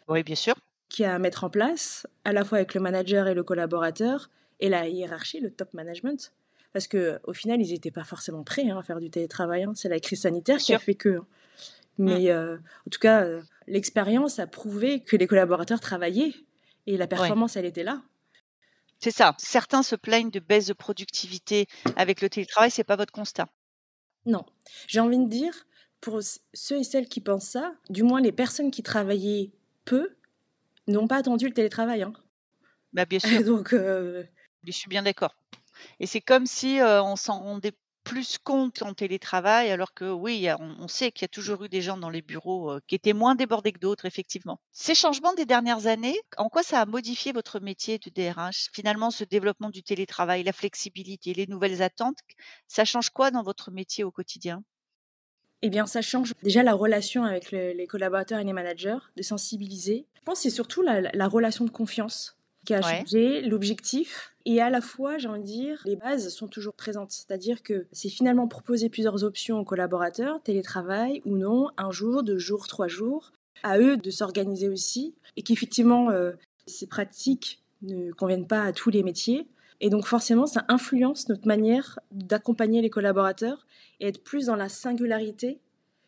Oui, 0.10 0.24
bien 0.24 0.36
sûr. 0.36 0.56
Qui 0.90 1.06
a 1.06 1.16
à 1.16 1.20
mettre 1.20 1.46
en 1.46 1.50
place, 1.50 2.06
à 2.26 2.34
la 2.34 2.44
fois 2.44 2.58
avec 2.60 2.74
le 2.74 2.82
manager 2.82 3.28
et 3.28 3.34
le 3.34 3.44
collaborateur, 3.44 4.30
et 4.60 4.70
la 4.70 4.88
hiérarchie, 4.88 5.40
le 5.40 5.52
top 5.52 5.74
management. 5.74 6.34
Parce 6.74 6.88
que 6.88 7.20
au 7.24 7.34
final, 7.34 7.62
ils 7.62 7.72
n'étaient 7.72 7.92
pas 7.92 8.04
forcément 8.04 8.44
prêts 8.44 8.68
hein, 8.70 8.78
à 8.78 8.84
faire 8.84 9.00
du 9.00 9.10
télétravail. 9.10 9.64
Hein. 9.64 9.74
C'est 9.76 9.90
la 9.90 10.00
crise 10.00 10.22
sanitaire 10.22 10.58
qui 10.58 10.74
a 10.74 10.80
fait 10.80 10.96
que. 10.96 11.18
Hein. 11.18 11.28
Mais 12.00 12.32
euh, 12.32 12.58
en 12.58 12.90
tout 12.90 13.00
cas, 13.00 13.24
euh, 13.24 13.42
l'expérience 13.68 14.40
a 14.40 14.48
prouvé 14.48 15.02
que 15.02 15.16
les 15.16 15.28
collaborateurs 15.28 15.80
travaillaient 15.80 16.34
et 16.88 16.98
la 16.98 17.08
performance, 17.08 17.56
elle 17.56 17.66
était 17.66 17.84
là. 17.84 18.02
C'est 19.00 19.12
ça. 19.12 19.36
Certains 19.38 19.84
se 19.84 19.96
plaignent 19.96 20.32
de 20.32 20.40
baisse 20.40 20.68
de 20.68 20.74
productivité 20.74 21.68
avec 21.96 22.22
le 22.22 22.30
télétravail. 22.30 22.72
C'est 22.72 22.84
pas 22.84 22.96
votre 22.96 23.12
constat? 23.12 23.50
Non. 24.26 24.46
J'ai 24.88 25.02
envie 25.02 25.20
de 25.20 25.30
dire, 25.30 25.68
pour 26.02 26.22
ceux 26.54 26.80
et 26.80 26.84
celles 26.84 27.08
qui 27.08 27.22
pensent 27.22 27.50
ça, 27.50 27.76
du 27.90 28.04
moins 28.04 28.22
les 28.22 28.32
personnes 28.32 28.72
qui 28.72 28.82
travaillaient 28.82 29.52
peu 29.86 30.16
n'ont 30.88 31.08
pas 31.08 31.18
attendu 31.18 31.48
le 31.48 31.54
télétravail. 31.54 32.04
Hein. 32.04 32.14
Bah, 32.94 33.06
bien 33.06 33.20
sûr. 33.20 33.44
Donc, 33.44 33.74
euh, 33.74 34.24
Je 34.64 34.72
suis 34.72 34.88
bien 34.88 35.04
d'accord. 35.04 35.36
Et 36.00 36.08
c'est 36.08 36.22
comme 36.22 36.46
si 36.46 36.80
on 36.82 37.16
s'en 37.16 37.40
rendait 37.40 37.74
plus 38.04 38.38
compte 38.38 38.82
en 38.82 38.94
télétravail, 38.94 39.72
alors 39.72 39.94
que 39.94 40.10
oui, 40.12 40.48
on, 40.60 40.88
sait 40.88 41.12
qu'il 41.12 41.24
y 41.24 41.26
a 41.26 41.30
toujours 41.30 41.64
eu 41.64 41.70
des 41.70 41.82
gens 41.82 41.98
dans 41.98 42.10
les 42.10 42.22
bureaux 42.22 42.80
qui 42.88 42.96
étaient 42.96 43.14
moins 43.14 43.36
débordés 43.36 43.72
que 43.72 43.80
d'autres, 43.80 44.06
effectivement. 44.06 44.60
Ces 44.72 44.96
changements 44.96 45.34
des 45.34 45.46
dernières 45.46 45.88
années, 45.88 46.20
en 46.38 46.50
quoi 46.50 46.64
ça 46.64 46.82
a 46.82 46.86
modifié 46.86 47.32
votre 47.32 47.60
métier 47.60 48.00
de 48.00 48.10
DRH 48.10 48.70
Finalement, 48.74 49.12
ce 49.12 49.24
développement 49.24 49.70
du 49.70 49.84
télétravail, 49.84 50.44
la 50.44 50.54
flexibilité, 50.54 51.34
les 51.34 51.48
nouvelles 51.48 51.82
attentes, 51.82 52.20
ça 52.68 52.86
change 52.86 53.10
quoi 53.10 53.32
dans 53.32 53.44
votre 53.44 53.72
métier 53.72 54.04
au 54.04 54.12
quotidien? 54.12 54.64
Eh 55.62 55.70
bien, 55.70 55.86
ça 55.86 56.02
change 56.02 56.34
déjà 56.44 56.62
la 56.62 56.74
relation 56.74 57.24
avec 57.24 57.52
les 57.52 57.88
collaborateurs 57.88 58.40
et 58.40 58.44
les 58.44 58.52
managers, 58.52 58.98
de 59.16 59.24
sensibiliser. 59.24 60.08
Je 60.16 60.22
pense 60.26 60.40
que 60.40 60.44
c'est 60.44 60.50
surtout 60.50 60.82
la 60.82 61.28
relation 61.28 61.64
de 61.64 61.70
confiance 61.70 62.38
qui 62.66 62.74
a 62.74 62.82
changé, 62.82 63.42
l'objectif. 63.42 64.33
Et 64.46 64.62
à 64.62 64.70
la 64.70 64.82
fois, 64.82 65.18
j'ai 65.18 65.28
envie 65.28 65.40
de 65.40 65.46
dire, 65.46 65.82
les 65.86 65.96
bases 65.96 66.30
sont 66.30 66.48
toujours 66.48 66.74
présentes. 66.74 67.12
C'est-à-dire 67.12 67.64
que 67.64 67.86
c'est 67.92 68.10
finalement 68.10 68.48
proposer 68.48 68.90
plusieurs 68.90 69.24
options 69.24 69.60
aux 69.60 69.64
collaborateurs, 69.64 70.42
télétravail 70.44 71.22
ou 71.26 71.38
non, 71.38 71.70
un 71.78 71.92
jour, 71.92 72.24
deux 72.24 72.38
jours, 72.38 72.68
trois 72.68 72.88
jours, 72.90 73.32
à 73.64 73.80
eux 73.80 73.96
de 73.96 74.12
s'organiser 74.12 74.68
aussi. 74.68 75.16
Et 75.38 75.44
qu'effectivement, 75.44 76.10
euh, 76.10 76.34
ces 76.68 76.88
pratiques 76.88 77.62
ne 77.84 78.12
conviennent 78.12 78.48
pas 78.48 78.64
à 78.64 78.74
tous 78.74 78.90
les 78.90 79.04
métiers. 79.04 79.48
Et 79.80 79.90
donc 79.90 80.06
forcément, 80.06 80.46
ça 80.46 80.66
influence 80.68 81.30
notre 81.30 81.48
manière 81.48 82.00
d'accompagner 82.12 82.82
les 82.82 82.90
collaborateurs 82.90 83.66
et 84.00 84.08
être 84.08 84.24
plus 84.24 84.46
dans 84.48 84.56
la 84.56 84.70
singularité 84.70 85.60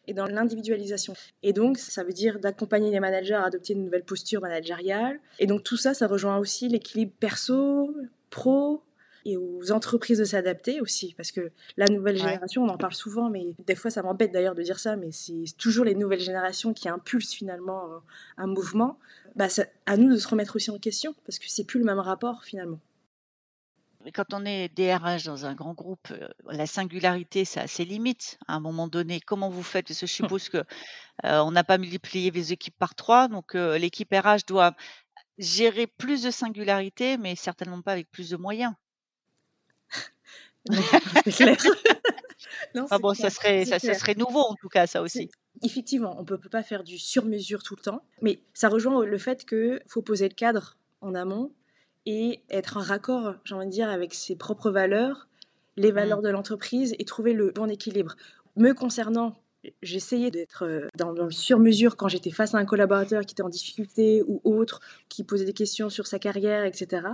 et 0.07 0.13
dans 0.13 0.25
l'individualisation. 0.25 1.13
Et 1.43 1.53
donc, 1.53 1.77
ça 1.77 2.03
veut 2.03 2.13
dire 2.13 2.39
d'accompagner 2.39 2.91
les 2.91 2.99
managers 2.99 3.33
à 3.33 3.45
adopter 3.45 3.73
une 3.73 3.83
nouvelle 3.83 4.03
posture 4.03 4.41
managériale. 4.41 5.19
Et 5.39 5.47
donc, 5.47 5.63
tout 5.63 5.77
ça, 5.77 5.93
ça 5.93 6.07
rejoint 6.07 6.37
aussi 6.37 6.69
l'équilibre 6.69 7.11
perso, 7.19 7.93
pro, 8.35 8.83
et 9.25 9.37
aux 9.37 9.71
entreprises 9.71 10.19
de 10.19 10.23
s'adapter 10.23 10.81
aussi, 10.81 11.15
parce 11.15 11.31
que 11.31 11.51
la 11.77 11.87
nouvelle 11.87 12.17
génération, 12.17 12.63
on 12.63 12.69
en 12.69 12.77
parle 12.77 12.93
souvent, 12.93 13.29
mais 13.29 13.55
des 13.65 13.75
fois 13.75 13.89
ça 13.89 14.03
m'embête 14.03 14.31
d'ailleurs 14.31 14.53
de 14.53 14.61
dire 14.61 14.77
ça, 14.77 14.97
mais 14.97 15.11
c'est 15.11 15.45
toujours 15.57 15.85
les 15.85 15.95
nouvelles 15.95 16.19
générations 16.19 16.73
qui 16.73 16.89
impulsent 16.89 17.33
finalement 17.33 17.85
euh, 17.85 17.97
un 18.37 18.45
mouvement. 18.45 18.99
Bah, 19.35 19.47
à 19.87 19.97
nous 19.97 20.11
de 20.11 20.17
se 20.17 20.27
remettre 20.27 20.57
aussi 20.57 20.69
en 20.69 20.77
question, 20.77 21.15
parce 21.25 21.39
que 21.39 21.45
c'est 21.47 21.63
plus 21.63 21.79
le 21.79 21.85
même 21.85 21.99
rapport 21.99 22.43
finalement 22.43 22.79
quand 24.13 24.35
on 24.35 24.45
est 24.45 24.69
DRH 24.69 25.23
dans 25.23 25.47
un 25.47 25.55
grand 25.55 25.73
groupe, 25.73 26.13
la 26.45 26.67
singularité, 26.67 27.43
ça 27.43 27.61
a 27.61 27.67
ses 27.67 27.85
limites. 27.85 28.37
À 28.47 28.53
un 28.53 28.59
moment 28.59 28.87
donné, 28.87 29.19
comment 29.19 29.49
vous 29.49 29.63
faites? 29.63 29.87
Parce 29.87 29.99
que 29.99 30.05
je 30.05 30.13
suppose 30.13 30.47
que 30.49 30.63
on 31.23 31.49
n'a 31.49 31.63
pas 31.63 31.79
multiplié 31.79 32.29
les 32.29 32.53
équipes 32.53 32.77
par 32.77 32.93
trois, 32.93 33.27
donc 33.27 33.55
l'équipe 33.55 34.13
RH 34.13 34.45
doit 34.47 34.75
gérer 35.37 35.87
plus 35.87 36.23
de 36.23 36.31
singularité, 36.31 37.17
mais 37.17 37.35
certainement 37.35 37.81
pas 37.81 37.91
avec 37.91 38.09
plus 38.11 38.29
de 38.29 38.37
moyens. 38.37 38.73
c'est 41.25 41.31
clair. 41.31 41.57
ah 42.89 42.97
bon, 42.97 43.13
ça 43.13 43.29
serait, 43.29 43.65
ça, 43.65 43.79
serait 43.79 44.15
nouveau 44.15 44.41
en 44.41 44.55
tout 44.55 44.69
cas, 44.69 44.87
ça 44.87 45.01
aussi. 45.01 45.29
Effectivement, 45.63 46.15
on 46.17 46.21
ne 46.21 46.25
peut 46.25 46.37
pas 46.37 46.63
faire 46.63 46.83
du 46.83 46.97
sur-mesure 46.97 47.63
tout 47.63 47.75
le 47.75 47.81
temps, 47.81 48.03
mais 48.21 48.39
ça 48.53 48.69
rejoint 48.69 49.05
le 49.05 49.17
fait 49.17 49.45
qu'il 49.45 49.81
faut 49.87 50.01
poser 50.01 50.27
le 50.27 50.33
cadre 50.33 50.77
en 51.01 51.15
amont 51.15 51.51
et 52.05 52.43
être 52.49 52.77
en 52.77 52.81
raccord, 52.81 53.35
j'ai 53.43 53.55
envie 53.55 53.65
de 53.65 53.71
dire, 53.71 53.89
avec 53.89 54.13
ses 54.13 54.35
propres 54.35 54.69
valeurs, 54.69 55.27
les 55.77 55.91
mmh. 55.91 55.95
valeurs 55.95 56.21
de 56.21 56.29
l'entreprise 56.29 56.95
et 56.99 57.05
trouver 57.05 57.33
le 57.33 57.51
bon 57.51 57.69
équilibre. 57.69 58.15
Me 58.55 58.73
concernant, 58.73 59.35
j'essayais 59.81 60.31
d'être 60.31 60.63
euh, 60.65 60.87
dans, 60.97 61.11
le 61.11 61.31
sur-mesure 61.31 61.95
quand 61.97 62.07
j'étais 62.07 62.31
face 62.31 62.53
à 62.53 62.57
un 62.57 62.65
collaborateur 62.65 63.25
qui 63.25 63.33
était 63.33 63.43
en 63.43 63.49
difficulté 63.49 64.23
ou 64.27 64.41
autre, 64.43 64.79
qui 65.09 65.23
posait 65.23 65.45
des 65.45 65.53
questions 65.53 65.89
sur 65.89 66.07
sa 66.07 66.19
carrière, 66.19 66.65
etc. 66.65 67.07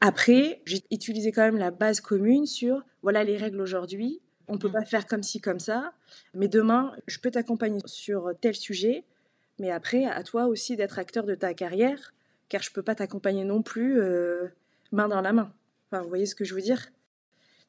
Après, 0.00 0.62
j'ai 0.64 0.82
utilisé 0.90 1.32
quand 1.32 1.42
même 1.42 1.56
la 1.56 1.70
base 1.70 2.00
commune 2.00 2.46
sur, 2.46 2.82
voilà 3.02 3.24
les 3.24 3.36
règles 3.36 3.60
aujourd'hui, 3.60 4.20
on 4.48 4.54
ne 4.54 4.58
peut 4.58 4.68
mmh. 4.68 4.72
pas 4.72 4.84
faire 4.84 5.06
comme 5.06 5.22
ci, 5.22 5.40
comme 5.40 5.58
ça, 5.58 5.92
mais 6.34 6.48
demain, 6.48 6.92
je 7.06 7.18
peux 7.18 7.30
t'accompagner 7.30 7.80
sur 7.86 8.32
tel 8.40 8.54
sujet, 8.54 9.04
mais 9.58 9.70
après, 9.70 10.04
à 10.04 10.22
toi 10.22 10.46
aussi 10.46 10.76
d'être 10.76 10.98
acteur 10.98 11.24
de 11.24 11.34
ta 11.34 11.54
carrière 11.54 12.12
car 12.48 12.62
je 12.62 12.70
peux 12.70 12.82
pas 12.82 12.94
t'accompagner 12.94 13.44
non 13.44 13.62
plus 13.62 14.00
euh, 14.00 14.48
main 14.92 15.08
dans 15.08 15.20
la 15.20 15.32
main. 15.32 15.52
Enfin, 15.90 16.02
vous 16.02 16.08
voyez 16.08 16.26
ce 16.26 16.34
que 16.34 16.44
je 16.44 16.54
veux 16.54 16.60
dire? 16.60 16.86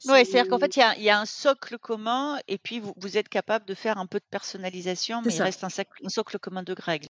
Oui, 0.05 0.25
c'est-à-dire 0.25 0.47
qu'en 0.49 0.59
fait, 0.59 0.75
il 0.75 1.03
y, 1.03 1.09
a 1.09 1.19
un 1.19 1.25
socle 1.25 1.77
commun 1.79 2.37
et 2.47 2.57
puis 2.57 2.79
vous, 2.79 3.17
êtes 3.17 3.29
capable 3.29 3.65
de 3.65 3.73
faire 3.73 3.97
un 3.97 4.05
peu 4.05 4.19
de 4.19 4.25
personnalisation, 4.29 5.21
mais 5.25 5.33
il 5.33 5.41
reste 5.41 5.63
un, 5.63 5.69
un, 6.03 6.09
socle 6.09 6.37
commun 6.37 6.61
de 6.63 6.75
règles. 6.77 7.07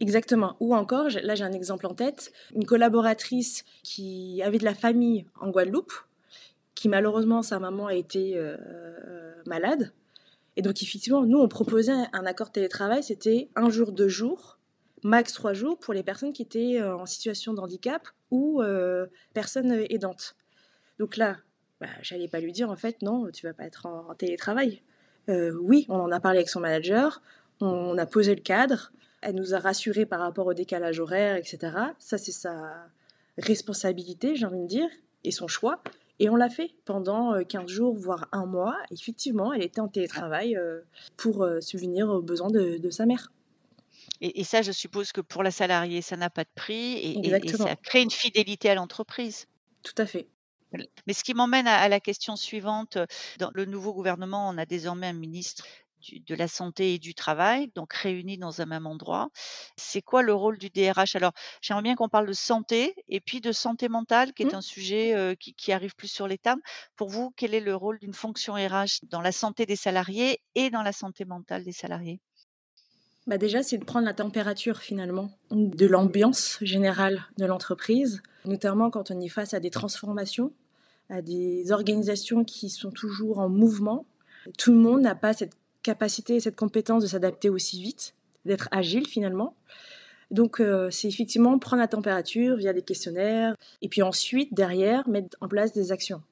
Exactement. 0.00 0.56
Ou 0.60 0.74
encore, 0.74 1.08
là 1.22 1.34
j'ai 1.34 1.44
un 1.44 1.52
exemple 1.52 1.86
en 1.86 1.94
tête, 1.94 2.32
une 2.54 2.64
collaboratrice 2.64 3.64
qui 3.82 4.40
avait 4.42 4.58
de 4.58 4.64
la 4.64 4.74
famille 4.74 5.26
en 5.40 5.50
Guadeloupe, 5.50 5.92
qui 6.74 6.88
malheureusement 6.88 7.42
sa 7.42 7.58
maman 7.58 7.86
a 7.86 7.94
été 7.94 8.36
euh, 8.36 8.56
malade. 9.46 9.92
Et 10.56 10.62
donc 10.62 10.80
effectivement, 10.82 11.22
nous 11.22 11.38
on 11.38 11.48
proposait 11.48 11.92
un 12.12 12.26
accord 12.26 12.52
télétravail, 12.52 13.02
c'était 13.02 13.48
un 13.56 13.70
jour, 13.70 13.90
deux 13.90 14.08
jours, 14.08 14.58
max 15.02 15.32
trois 15.32 15.54
jours 15.54 15.78
pour 15.78 15.94
les 15.94 16.02
personnes 16.02 16.32
qui 16.32 16.42
étaient 16.42 16.80
euh, 16.80 16.96
en 16.96 17.06
situation 17.06 17.54
de 17.54 17.60
handicap 17.60 18.06
ou 18.30 18.62
euh, 18.62 19.06
personnes 19.34 19.84
aidantes. 19.88 20.36
Donc 20.98 21.16
là, 21.16 21.38
bah, 21.80 21.86
j'allais 22.02 22.28
pas 22.28 22.40
lui 22.40 22.52
dire 22.52 22.70
en 22.70 22.76
fait 22.76 23.02
non, 23.02 23.30
tu 23.32 23.46
vas 23.46 23.52
pas 23.52 23.64
être 23.64 23.86
en, 23.86 24.14
télétravail. 24.14 24.82
Euh, 25.28 25.52
oui, 25.60 25.86
on 25.88 26.00
en 26.00 26.10
a 26.10 26.20
parlé 26.20 26.38
avec 26.38 26.48
son 26.48 26.60
manager, 26.60 27.22
on, 27.60 27.96
a 27.98 28.06
posé 28.06 28.34
le 28.34 28.40
cadre. 28.40 28.92
Elle 29.20 29.34
nous 29.34 29.54
a 29.54 29.58
rassurés 29.58 30.06
par 30.06 30.20
rapport 30.20 30.46
au 30.46 30.54
décalage 30.54 31.00
horaire, 31.00 31.36
etc. 31.36 31.76
Ça, 31.98 32.18
c'est 32.18 32.32
sa 32.32 32.86
responsabilité, 33.36 34.36
j'ai 34.36 34.46
envie 34.46 34.60
de 34.60 34.66
dire, 34.66 34.88
et 35.24 35.30
son 35.30 35.48
choix. 35.48 35.82
Et 36.20 36.28
on 36.30 36.36
l'a 36.36 36.48
fait 36.48 36.70
pendant 36.84 37.42
15 37.44 37.64
euh, 37.64 37.66
jours, 37.68 37.94
voire 37.94 38.28
un 38.32 38.46
mois. 38.46 38.76
Effectivement, 38.90 39.52
elle 39.52 39.62
était 39.62 39.80
en 39.80 39.88
télétravail 39.88 40.56
euh, 40.56 40.80
pour 41.16 41.46
subvenir 41.60 42.08
aux 42.08 42.22
besoins 42.22 42.50
de, 42.50 42.90
sa 42.90 43.06
mère. 43.06 43.32
Et, 44.20 44.42
ça, 44.42 44.62
je 44.62 44.72
suppose 44.72 45.12
que 45.12 45.20
pour 45.20 45.42
la 45.44 45.52
salariée, 45.52 46.02
ça 46.02 46.16
n'a 46.16 46.30
pas 46.30 46.42
de 46.42 46.50
prix 46.54 47.22
et, 47.22 47.56
ça 47.56 47.76
crée 47.76 48.02
une 48.02 48.10
fidélité 48.10 48.70
à 48.70 48.74
l'entreprise. 48.74 49.46
Tout 49.82 49.94
à 49.98 50.06
fait. 50.06 50.26
Mais 51.06 51.12
ce 51.12 51.24
qui 51.24 51.34
m'emmène 51.34 51.66
à, 51.66 51.88
la 51.88 52.00
question 52.00 52.36
suivante. 52.36 52.98
Dans 53.38 53.50
le 53.54 53.64
nouveau 53.64 53.92
gouvernement, 53.92 54.48
on 54.48 54.58
a 54.58 54.66
désormais 54.66 55.08
un 55.08 55.12
ministre 55.12 55.64
de 56.12 56.34
la 56.34 56.46
santé 56.46 56.94
et 56.94 56.98
du 56.98 57.14
travail, 57.14 57.72
donc 57.74 57.92
réunis 57.92 58.38
dans 58.38 58.60
un 58.60 58.66
même 58.66 58.86
endroit. 58.86 59.30
C'est 59.76 60.02
quoi 60.02 60.22
le 60.22 60.32
rôle 60.32 60.56
du 60.58 60.70
DRH 60.70 61.16
Alors, 61.16 61.32
j'aimerais 61.60 61.82
bien 61.82 61.96
qu'on 61.96 62.08
parle 62.08 62.28
de 62.28 62.32
santé 62.32 62.94
et 63.08 63.20
puis 63.20 63.40
de 63.40 63.50
santé 63.50 63.88
mentale, 63.88 64.32
qui 64.32 64.44
est 64.44 64.52
mmh. 64.52 64.56
un 64.56 64.60
sujet 64.60 65.36
qui, 65.38 65.72
arrive 65.72 65.94
plus 65.96 66.08
sur 66.08 66.28
les 66.28 66.38
tables. 66.38 66.62
Pour 66.96 67.08
vous, 67.08 67.32
quel 67.36 67.54
est 67.54 67.60
le 67.60 67.74
rôle 67.74 67.98
d'une 67.98 68.14
fonction 68.14 68.54
RH 68.54 69.00
dans 69.10 69.20
la 69.20 69.32
santé 69.32 69.66
des 69.66 69.76
salariés 69.76 70.40
et 70.54 70.70
dans 70.70 70.82
la 70.82 70.92
santé 70.92 71.24
mentale 71.24 71.64
des 71.64 71.72
salariés? 71.72 72.20
Bah 73.28 73.36
déjà, 73.36 73.62
c'est 73.62 73.76
de 73.76 73.84
prendre 73.84 74.06
la 74.06 74.14
température 74.14 74.78
finalement 74.78 75.30
de 75.50 75.86
l'ambiance 75.86 76.56
générale 76.62 77.26
de 77.36 77.44
l'entreprise, 77.44 78.22
notamment 78.46 78.90
quand 78.90 79.10
on 79.10 79.20
est 79.20 79.28
face 79.28 79.52
à 79.52 79.60
des 79.60 79.68
transformations, 79.68 80.50
à 81.10 81.20
des 81.20 81.70
organisations 81.70 82.42
qui 82.42 82.70
sont 82.70 82.90
toujours 82.90 83.38
en 83.38 83.50
mouvement. 83.50 84.06
Tout 84.56 84.72
le 84.72 84.78
monde 84.78 85.02
n'a 85.02 85.14
pas 85.14 85.34
cette 85.34 85.52
capacité 85.82 86.36
et 86.36 86.40
cette 86.40 86.56
compétence 86.56 87.02
de 87.02 87.08
s'adapter 87.08 87.50
aussi 87.50 87.82
vite, 87.82 88.14
d'être 88.46 88.66
agile 88.70 89.06
finalement. 89.06 89.54
Donc 90.30 90.58
euh, 90.58 90.88
c'est 90.90 91.08
effectivement 91.08 91.58
prendre 91.58 91.82
la 91.82 91.88
température 91.88 92.56
via 92.56 92.72
des 92.72 92.82
questionnaires 92.82 93.54
et 93.82 93.90
puis 93.90 94.00
ensuite 94.00 94.54
derrière 94.54 95.06
mettre 95.06 95.36
en 95.42 95.48
place 95.48 95.74
des 95.74 95.92
actions. 95.92 96.22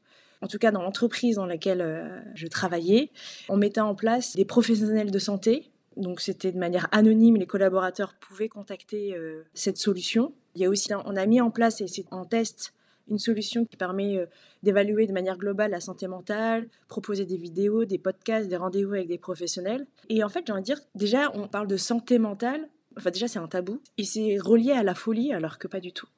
En 0.40 0.46
tout 0.46 0.58
cas 0.58 0.70
dans 0.70 0.82
l'entreprise 0.82 1.36
dans 1.36 1.46
laquelle 1.46 1.82
euh, 1.82 2.20
je 2.34 2.46
travaillais, 2.46 3.10
on 3.50 3.58
mettait 3.58 3.80
en 3.80 3.94
place 3.94 4.34
des 4.34 4.46
professionnels 4.46 5.10
de 5.10 5.18
santé. 5.18 5.70
Donc 5.96 6.20
c'était 6.20 6.52
de 6.52 6.58
manière 6.58 6.88
anonyme, 6.92 7.36
les 7.36 7.46
collaborateurs 7.46 8.14
pouvaient 8.14 8.48
contacter 8.48 9.14
euh, 9.14 9.42
cette 9.54 9.78
solution. 9.78 10.34
Il 10.54 10.60
y 10.60 10.64
a 10.64 10.68
aussi, 10.68 10.92
on 10.94 11.16
a 11.16 11.26
mis 11.26 11.40
en 11.40 11.50
place 11.50 11.80
et 11.80 11.86
c'est 11.86 12.04
en 12.10 12.24
test 12.24 12.74
une 13.08 13.18
solution 13.18 13.64
qui 13.64 13.76
permet 13.76 14.18
euh, 14.18 14.26
d'évaluer 14.62 15.06
de 15.06 15.12
manière 15.12 15.38
globale 15.38 15.70
la 15.70 15.80
santé 15.80 16.06
mentale, 16.08 16.68
proposer 16.88 17.24
des 17.24 17.36
vidéos, 17.36 17.84
des 17.84 17.98
podcasts, 17.98 18.48
des 18.48 18.56
rendez-vous 18.56 18.94
avec 18.94 19.08
des 19.08 19.18
professionnels. 19.18 19.86
Et 20.08 20.22
en 20.24 20.28
fait, 20.28 20.44
j'ai 20.46 20.52
envie 20.52 20.62
de 20.62 20.66
dire, 20.66 20.80
déjà, 20.94 21.30
on 21.34 21.48
parle 21.48 21.68
de 21.68 21.76
santé 21.76 22.18
mentale, 22.18 22.68
enfin 22.96 23.10
déjà 23.10 23.28
c'est 23.28 23.38
un 23.38 23.48
tabou, 23.48 23.80
et 23.96 24.04
c'est 24.04 24.38
relié 24.38 24.72
à 24.72 24.82
la 24.82 24.94
folie 24.94 25.32
alors 25.32 25.58
que 25.58 25.68
pas 25.68 25.80
du 25.80 25.92
tout. 25.92 26.08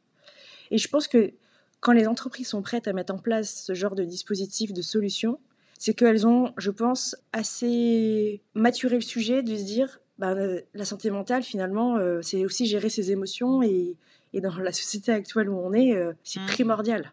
Et 0.70 0.78
je 0.78 0.88
pense 0.88 1.08
que 1.08 1.32
quand 1.80 1.92
les 1.92 2.08
entreprises 2.08 2.48
sont 2.48 2.62
prêtes 2.62 2.88
à 2.88 2.92
mettre 2.92 3.14
en 3.14 3.18
place 3.18 3.62
ce 3.64 3.74
genre 3.74 3.94
de 3.94 4.04
dispositif, 4.04 4.72
de 4.72 4.82
solution, 4.82 5.38
c'est 5.78 5.94
qu'elles 5.94 6.26
ont, 6.26 6.52
je 6.58 6.70
pense, 6.70 7.16
assez 7.32 8.42
maturé 8.54 8.96
le 8.96 9.00
sujet 9.00 9.42
de 9.42 9.56
se 9.56 9.62
dire, 9.62 10.00
bah, 10.18 10.34
la 10.74 10.84
santé 10.84 11.10
mentale, 11.10 11.42
finalement, 11.42 11.96
euh, 11.96 12.20
c'est 12.22 12.44
aussi 12.44 12.66
gérer 12.66 12.90
ses 12.90 13.10
émotions 13.12 13.62
et 13.62 13.96
et 14.32 14.40
dans 14.40 14.56
la 14.56 14.72
société 14.72 15.12
actuelle 15.12 15.48
où 15.48 15.58
on 15.58 15.72
est, 15.72 15.94
euh, 15.94 16.12
c'est 16.22 16.40
mmh. 16.40 16.46
primordial. 16.46 17.12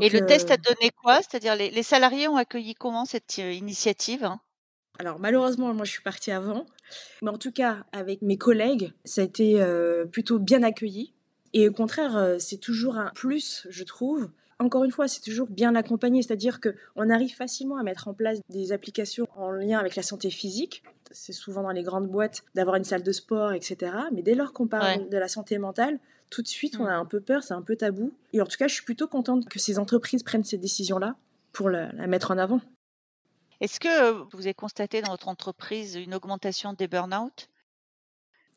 et 0.00 0.08
le 0.08 0.26
test 0.26 0.50
a 0.50 0.54
euh, 0.54 0.56
donné 0.56 0.90
quoi? 1.02 1.18
C'est-à-dire 1.18 1.54
les, 1.54 1.70
les, 1.70 1.82
salariés 1.82 2.28
ont 2.28 2.36
accueilli 2.36 2.74
comment 2.74 3.04
cette 3.04 3.38
euh, 3.38 3.52
initiative 3.52 4.24
hein? 4.24 4.40
Alors 4.98 5.18
malheureusement, 5.18 5.74
moi 5.74 5.84
je 5.84 5.90
suis 5.90 6.02
partie 6.02 6.30
avant, 6.30 6.64
mais 7.20 7.28
en 7.28 7.36
tout 7.36 7.52
cas 7.52 7.84
avec 7.92 8.22
mes 8.22 8.38
collègues, 8.38 8.92
ça 9.04 9.20
a 9.20 9.24
été 9.24 9.62
plutôt 10.10 10.38
bien 10.38 10.62
accueilli. 10.62 11.12
Et 11.52 11.68
au 11.68 11.72
contraire, 11.72 12.36
c'est 12.38 12.56
toujours 12.56 12.96
un 12.96 13.10
plus, 13.14 13.66
je 13.68 13.84
trouve. 13.84 14.30
Encore 14.58 14.84
une 14.84 14.90
fois, 14.90 15.06
c'est 15.06 15.20
toujours 15.20 15.48
bien 15.48 15.74
accompagné, 15.74 16.22
c'est-à-dire 16.22 16.60
que 16.60 16.74
on 16.94 17.10
arrive 17.10 17.34
facilement 17.34 17.76
à 17.76 17.82
mettre 17.82 18.08
en 18.08 18.14
place 18.14 18.40
des 18.48 18.72
applications 18.72 19.28
en 19.36 19.50
lien 19.50 19.78
avec 19.78 19.96
la 19.96 20.02
santé 20.02 20.30
physique. 20.30 20.82
C'est 21.10 21.34
souvent 21.34 21.62
dans 21.62 21.70
les 21.70 21.82
grandes 21.82 22.08
boîtes 22.08 22.42
d'avoir 22.54 22.76
une 22.76 22.84
salle 22.84 23.02
de 23.02 23.12
sport, 23.12 23.52
etc. 23.52 23.92
Mais 24.12 24.22
dès 24.22 24.34
lors 24.34 24.54
qu'on 24.54 24.66
parle 24.66 25.08
de 25.10 25.18
la 25.18 25.28
santé 25.28 25.58
mentale, 25.58 25.98
tout 26.30 26.42
de 26.42 26.48
suite, 26.48 26.78
on 26.80 26.84
mmh. 26.84 26.88
a 26.88 26.96
un 26.96 27.04
peu 27.04 27.20
peur, 27.20 27.42
c'est 27.42 27.54
un 27.54 27.62
peu 27.62 27.76
tabou. 27.76 28.12
Et 28.32 28.40
en 28.40 28.46
tout 28.46 28.56
cas, 28.56 28.66
je 28.66 28.74
suis 28.74 28.84
plutôt 28.84 29.06
contente 29.06 29.46
que 29.48 29.58
ces 29.58 29.78
entreprises 29.78 30.22
prennent 30.22 30.44
ces 30.44 30.58
décisions-là 30.58 31.16
pour 31.52 31.68
la, 31.68 31.92
mettre 32.06 32.30
en 32.30 32.38
avant. 32.38 32.60
Est-ce 33.60 33.78
que 33.78 34.10
vous 34.34 34.42
avez 34.42 34.54
constaté 34.54 35.02
dans 35.02 35.10
votre 35.10 35.28
entreprise 35.28 35.96
une 35.96 36.14
augmentation 36.14 36.72
des 36.72 36.88
burn-out? 36.88 37.48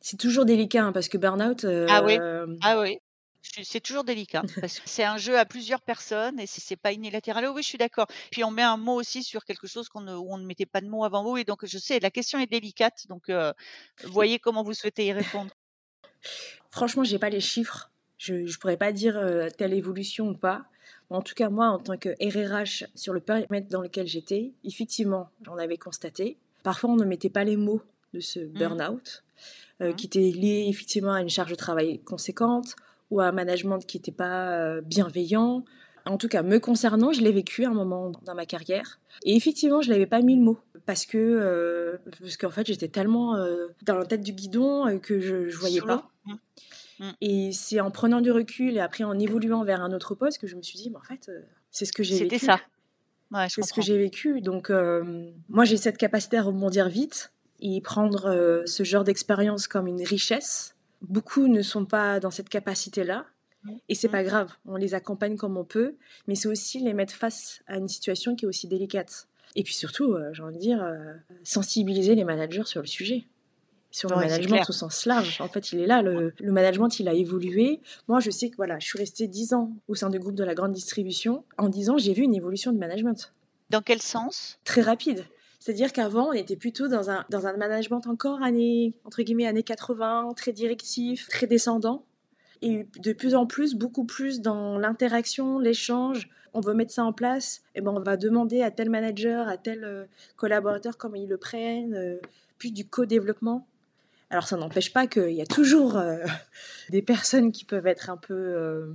C'est 0.01 0.17
toujours 0.17 0.45
délicat 0.45 0.85
hein, 0.85 0.91
parce 0.93 1.09
que 1.09 1.17
burn-out. 1.17 1.65
Ah 1.89 2.03
oui. 2.03 2.17
Euh, 2.19 2.47
ah 2.61 2.79
oui. 2.79 2.99
C'est 3.41 3.79
toujours 3.79 4.03
délicat 4.03 4.43
parce 4.61 4.79
que 4.79 4.89
c'est 4.89 5.03
un 5.03 5.17
jeu 5.17 5.37
à 5.37 5.45
plusieurs 5.45 5.81
personnes 5.81 6.39
et 6.39 6.45
si 6.45 6.61
c'est 6.61 6.75
pas 6.75 6.93
unilatéral. 6.93 7.47
oui, 7.49 7.63
je 7.63 7.67
suis 7.67 7.77
d'accord. 7.77 8.07
Puis 8.31 8.43
on 8.43 8.51
met 8.51 8.63
un 8.63 8.77
mot 8.77 8.95
aussi 8.95 9.23
sur 9.23 9.45
quelque 9.45 9.67
chose 9.67 9.89
qu'on 9.89 10.01
ne, 10.01 10.13
où 10.13 10.33
on 10.33 10.37
ne 10.37 10.45
mettait 10.45 10.65
pas 10.65 10.81
de 10.81 10.87
mot 10.87 11.03
avant. 11.03 11.23
vous. 11.23 11.37
et 11.37 11.43
donc 11.43 11.65
je 11.65 11.77
sais, 11.77 11.99
la 11.99 12.11
question 12.11 12.39
est 12.39 12.47
délicate. 12.47 13.05
Donc 13.07 13.29
euh, 13.29 13.53
voyez 14.03 14.39
comment 14.39 14.63
vous 14.63 14.73
souhaitez 14.73 15.05
y 15.05 15.13
répondre. 15.13 15.51
Franchement, 16.69 17.03
j'ai 17.03 17.19
pas 17.19 17.29
les 17.29 17.39
chiffres. 17.39 17.91
Je 18.17 18.33
ne 18.33 18.57
pourrais 18.59 18.77
pas 18.77 18.91
dire 18.91 19.17
euh, 19.17 19.49
telle 19.49 19.73
évolution 19.73 20.29
ou 20.29 20.33
pas. 20.35 20.65
En 21.09 21.21
tout 21.21 21.33
cas, 21.33 21.49
moi, 21.49 21.69
en 21.69 21.79
tant 21.79 21.97
que 21.97 22.09
RRH 22.21 22.85
sur 22.93 23.13
le 23.13 23.21
périmètre 23.21 23.69
dans 23.69 23.81
lequel 23.81 24.05
j'étais, 24.05 24.51
effectivement, 24.63 25.29
j'en 25.43 25.57
avais 25.57 25.77
constaté. 25.77 26.37
Parfois, 26.61 26.91
on 26.91 26.95
ne 26.97 27.05
mettait 27.05 27.29
pas 27.29 27.43
les 27.43 27.57
mots 27.57 27.81
de 28.13 28.19
ce 28.19 28.39
mmh. 28.39 28.53
burn-out, 28.53 29.23
euh, 29.81 29.91
mmh. 29.91 29.95
qui 29.95 30.05
était 30.05 30.19
lié 30.19 30.67
effectivement 30.69 31.13
à 31.13 31.21
une 31.21 31.29
charge 31.29 31.49
de 31.49 31.55
travail 31.55 31.99
conséquente 31.99 32.75
ou 33.11 33.19
à 33.21 33.25
un 33.25 33.31
management 33.31 33.79
qui 33.79 33.97
n'était 33.97 34.11
pas 34.11 34.51
euh, 34.51 34.81
bienveillant. 34.81 35.63
En 36.05 36.17
tout 36.17 36.27
cas, 36.27 36.43
me 36.43 36.59
concernant, 36.59 37.11
je 37.11 37.21
l'ai 37.21 37.31
vécu 37.31 37.65
à 37.65 37.69
un 37.69 37.73
moment 37.73 38.11
dans 38.25 38.35
ma 38.35 38.45
carrière. 38.45 38.99
Et 39.23 39.35
effectivement, 39.35 39.81
je 39.81 39.89
n'avais 39.89 40.07
pas 40.07 40.21
mis 40.21 40.35
le 40.35 40.41
mot 40.41 40.57
parce 40.85 41.05
que 41.05 41.99
parce 42.19 42.37
qu'en 42.37 42.49
fait, 42.49 42.65
j'étais 42.65 42.87
tellement 42.87 43.35
dans 43.83 43.95
la 43.95 44.05
tête 44.05 44.21
du 44.21 44.31
guidon 44.31 44.97
que 44.99 45.19
je 45.19 45.35
ne 45.35 45.51
voyais 45.51 45.81
pas. 45.81 46.09
Mmh. 46.25 46.33
Mmh. 46.99 47.11
Et 47.21 47.51
c'est 47.53 47.79
en 47.79 47.91
prenant 47.91 48.21
du 48.21 48.31
recul 48.31 48.75
et 48.75 48.79
après 48.79 49.03
en 49.03 49.17
évoluant 49.17 49.63
vers 49.63 49.81
un 49.81 49.93
autre 49.93 50.15
poste 50.15 50.39
que 50.39 50.47
je 50.47 50.55
me 50.55 50.61
suis 50.61 50.77
dit, 50.77 50.89
mais 50.89 50.97
en 50.97 51.01
fait, 51.01 51.29
euh, 51.29 51.39
c'est 51.71 51.85
ce 51.85 51.93
que 51.93 52.03
j'ai 52.03 52.19
vécu. 52.19 52.39
C'était 52.39 52.45
ça. 52.45 52.59
c'est 53.47 53.61
ce 53.61 53.73
que 53.73 53.81
j'ai 53.81 53.97
vécu. 53.97 54.41
Donc, 54.41 54.69
euh, 54.69 55.31
moi, 55.47 55.63
j'ai 55.63 55.77
cette 55.77 55.97
capacité 55.97 56.37
à 56.37 56.43
rebondir 56.43 56.89
vite 56.89 57.31
et 57.61 57.79
prendre 57.81 58.25
euh, 58.25 58.65
ce 58.65 58.83
genre 58.83 59.03
d'expérience 59.03 59.67
comme 59.67 59.87
une 59.87 60.03
richesse. 60.03 60.75
Beaucoup 61.01 61.47
ne 61.47 61.61
sont 61.61 61.85
pas 61.85 62.19
dans 62.19 62.31
cette 62.31 62.49
capacité-là. 62.49 63.25
Et 63.89 63.95
c'est 63.95 64.07
pas 64.07 64.23
grave, 64.23 64.53
on 64.65 64.77
les 64.77 64.93
accompagne 64.93 65.35
comme 65.35 65.57
on 65.57 65.65
peut, 65.65 65.97
mais 66.27 66.35
c'est 66.35 66.47
aussi 66.47 66.79
les 66.79 66.93
mettre 66.93 67.13
face 67.13 67.61
à 67.67 67.77
une 67.77 67.89
situation 67.89 68.33
qui 68.33 68.45
est 68.45 68.47
aussi 68.47 68.69
délicate. 68.69 69.27
Et 69.55 69.63
puis 69.63 69.73
surtout, 69.73 70.15
j'ai 70.31 70.43
envie 70.43 70.55
de 70.55 70.61
dire, 70.61 70.95
sensibiliser 71.43 72.15
les 72.15 72.23
managers 72.23 72.63
sur 72.63 72.79
le 72.79 72.87
sujet 72.87 73.27
sur 73.91 74.09
le 74.09 74.15
management 74.17 74.69
au 74.69 74.73
sens 74.73 75.05
large. 75.05 75.41
En 75.41 75.47
fait, 75.47 75.71
il 75.71 75.79
est 75.79 75.87
là. 75.87 76.01
Le, 76.01 76.33
management, 76.41 76.99
il 76.99 77.07
a 77.07 77.13
évolué. 77.13 77.81
Moi, 78.07 78.19
je 78.19 78.29
sais 78.29 78.49
que 78.49 78.55
voilà, 78.55 78.77
je 78.79 78.85
suis 78.85 78.99
restée 78.99 79.27
10 79.27 79.53
ans 79.53 79.71
au 79.87 79.95
sein 79.95 80.09
du 80.09 80.19
groupe 80.19 80.35
de 80.35 80.43
la 80.43 80.53
grande 80.53 80.73
distribution. 80.73 81.43
En 81.57 81.69
10 81.69 81.89
ans, 81.89 81.97
j'ai 81.97 82.13
vu 82.13 82.23
une 82.23 82.35
évolution 82.35 82.71
de 82.71 82.77
management. 82.77 83.33
Dans 83.69 83.81
quel 83.81 84.01
sens? 84.01 84.59
Très 84.63 84.81
rapide. 84.81 85.25
C'est-à-dire 85.59 85.91
qu'avant, 85.91 86.29
on 86.29 86.33
était 86.33 86.55
plutôt 86.55 86.87
dans 86.87 87.09
un, 87.09 87.25
dans 87.29 87.45
un 87.45 87.57
management 87.57 88.07
encore 88.07 88.41
années, 88.41 88.93
entre 89.03 89.21
guillemets, 89.23 89.47
années 89.47 89.63
80, 89.63 90.33
très 90.35 90.53
directif, 90.53 91.27
très 91.27 91.47
descendant. 91.47 92.05
Et 92.61 92.87
de 92.97 93.13
plus 93.13 93.35
en 93.35 93.45
plus, 93.45 93.75
beaucoup 93.75 94.05
plus 94.05 94.41
dans 94.41 94.77
l'interaction, 94.77 95.59
l'échange. 95.59 96.29
On 96.53 96.61
veut 96.61 96.73
mettre 96.73 96.91
ça 96.91 97.03
en 97.03 97.13
place, 97.13 97.61
et 97.75 97.81
ben 97.81 97.91
on 97.91 97.99
va 97.99 98.17
demander 98.17 98.63
à 98.63 98.71
tel 98.71 98.89
manager, 98.89 99.47
à 99.47 99.57
tel 99.57 99.83
euh, 99.83 100.05
collaborateur 100.35 100.97
comment 100.97 101.15
ils 101.15 101.29
le 101.29 101.37
prennent, 101.37 101.93
euh, 101.93 102.19
puis 102.57 102.71
du 102.71 102.87
co-développement. 102.87 103.67
Alors 104.29 104.47
ça 104.47 104.57
n'empêche 104.57 104.93
pas 104.93 105.07
qu'il 105.07 105.31
y 105.31 105.41
a 105.41 105.45
toujours 105.45 105.97
euh, 105.97 106.17
des 106.89 107.01
personnes 107.01 107.51
qui 107.51 107.65
peuvent 107.65 107.87
être 107.87 108.09
un 108.09 108.17
peu, 108.17 108.33
euh, 108.33 108.93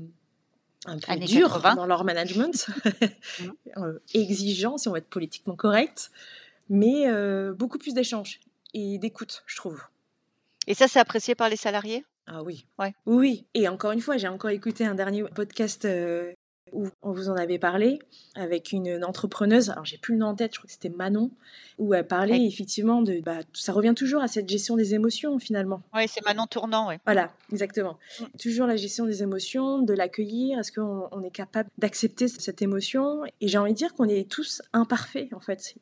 un 0.86 0.98
peu 0.98 1.16
dures 1.24 1.60
dans 1.76 1.86
leur 1.86 2.04
management, 2.04 2.66
exigeants 4.14 4.78
si 4.78 4.88
on 4.88 4.92
veut 4.92 4.98
être 4.98 5.08
politiquement 5.08 5.56
correct, 5.56 6.10
mais 6.68 7.06
beaucoup 7.52 7.78
plus 7.78 7.94
d'échanges 7.94 8.40
et 8.72 8.98
d'écoute, 8.98 9.42
je 9.46 9.56
trouve. 9.56 9.82
Et 10.66 10.74
ça, 10.74 10.88
c'est 10.88 10.98
apprécié 10.98 11.34
par 11.34 11.48
les 11.48 11.56
salariés? 11.56 12.04
Ah 12.26 12.42
oui. 12.42 12.66
Ouais. 12.78 12.94
Oui. 13.06 13.46
Et 13.54 13.68
encore 13.68 13.92
une 13.92 14.00
fois, 14.00 14.16
j'ai 14.16 14.28
encore 14.28 14.50
écouté 14.50 14.86
un 14.86 14.94
dernier 14.94 15.24
podcast 15.24 15.86
où 16.74 16.88
on 17.02 17.12
vous 17.12 17.28
en 17.28 17.36
avait 17.36 17.58
parlé 17.58 17.98
avec 18.34 18.72
une, 18.72 19.04
entrepreneuse, 19.04 19.70
alors 19.70 19.84
j'ai 19.84 19.98
plus 19.98 20.14
le 20.14 20.20
nom 20.20 20.28
en 20.28 20.34
tête, 20.34 20.52
je 20.54 20.58
crois 20.58 20.66
que 20.66 20.72
c'était 20.72 20.88
Manon, 20.88 21.30
où 21.78 21.94
elle 21.94 22.06
parlait 22.06 22.44
effectivement 22.44 23.02
de, 23.02 23.20
bah, 23.20 23.38
ça 23.52 23.72
revient 23.72 23.94
toujours 23.94 24.22
à 24.22 24.28
cette 24.28 24.48
gestion 24.48 24.76
des 24.76 24.94
émotions 24.94 25.38
finalement. 25.38 25.82
Oui, 25.94 26.06
c'est 26.08 26.24
Manon 26.24 26.46
Tournant, 26.46 26.88
oui. 26.88 26.96
Voilà, 27.04 27.32
exactement. 27.52 27.98
Mm. 28.20 28.24
Toujours 28.40 28.66
la 28.66 28.76
gestion 28.76 29.06
des 29.06 29.22
émotions, 29.22 29.82
de 29.82 29.94
l'accueillir, 29.94 30.58
est-ce 30.58 30.72
qu'on 30.72 31.22
est 31.22 31.30
capable 31.30 31.70
d'accepter 31.78 32.28
cette 32.28 32.62
émotion? 32.62 33.24
Et 33.40 33.48
j'ai 33.48 33.58
envie 33.58 33.72
de 33.72 33.78
dire 33.78 33.94
qu'on 33.94 34.08
est 34.08 34.28
tous 34.28 34.62
imparfaits 34.72 35.32
en 35.32 35.40
fait. 35.40 35.74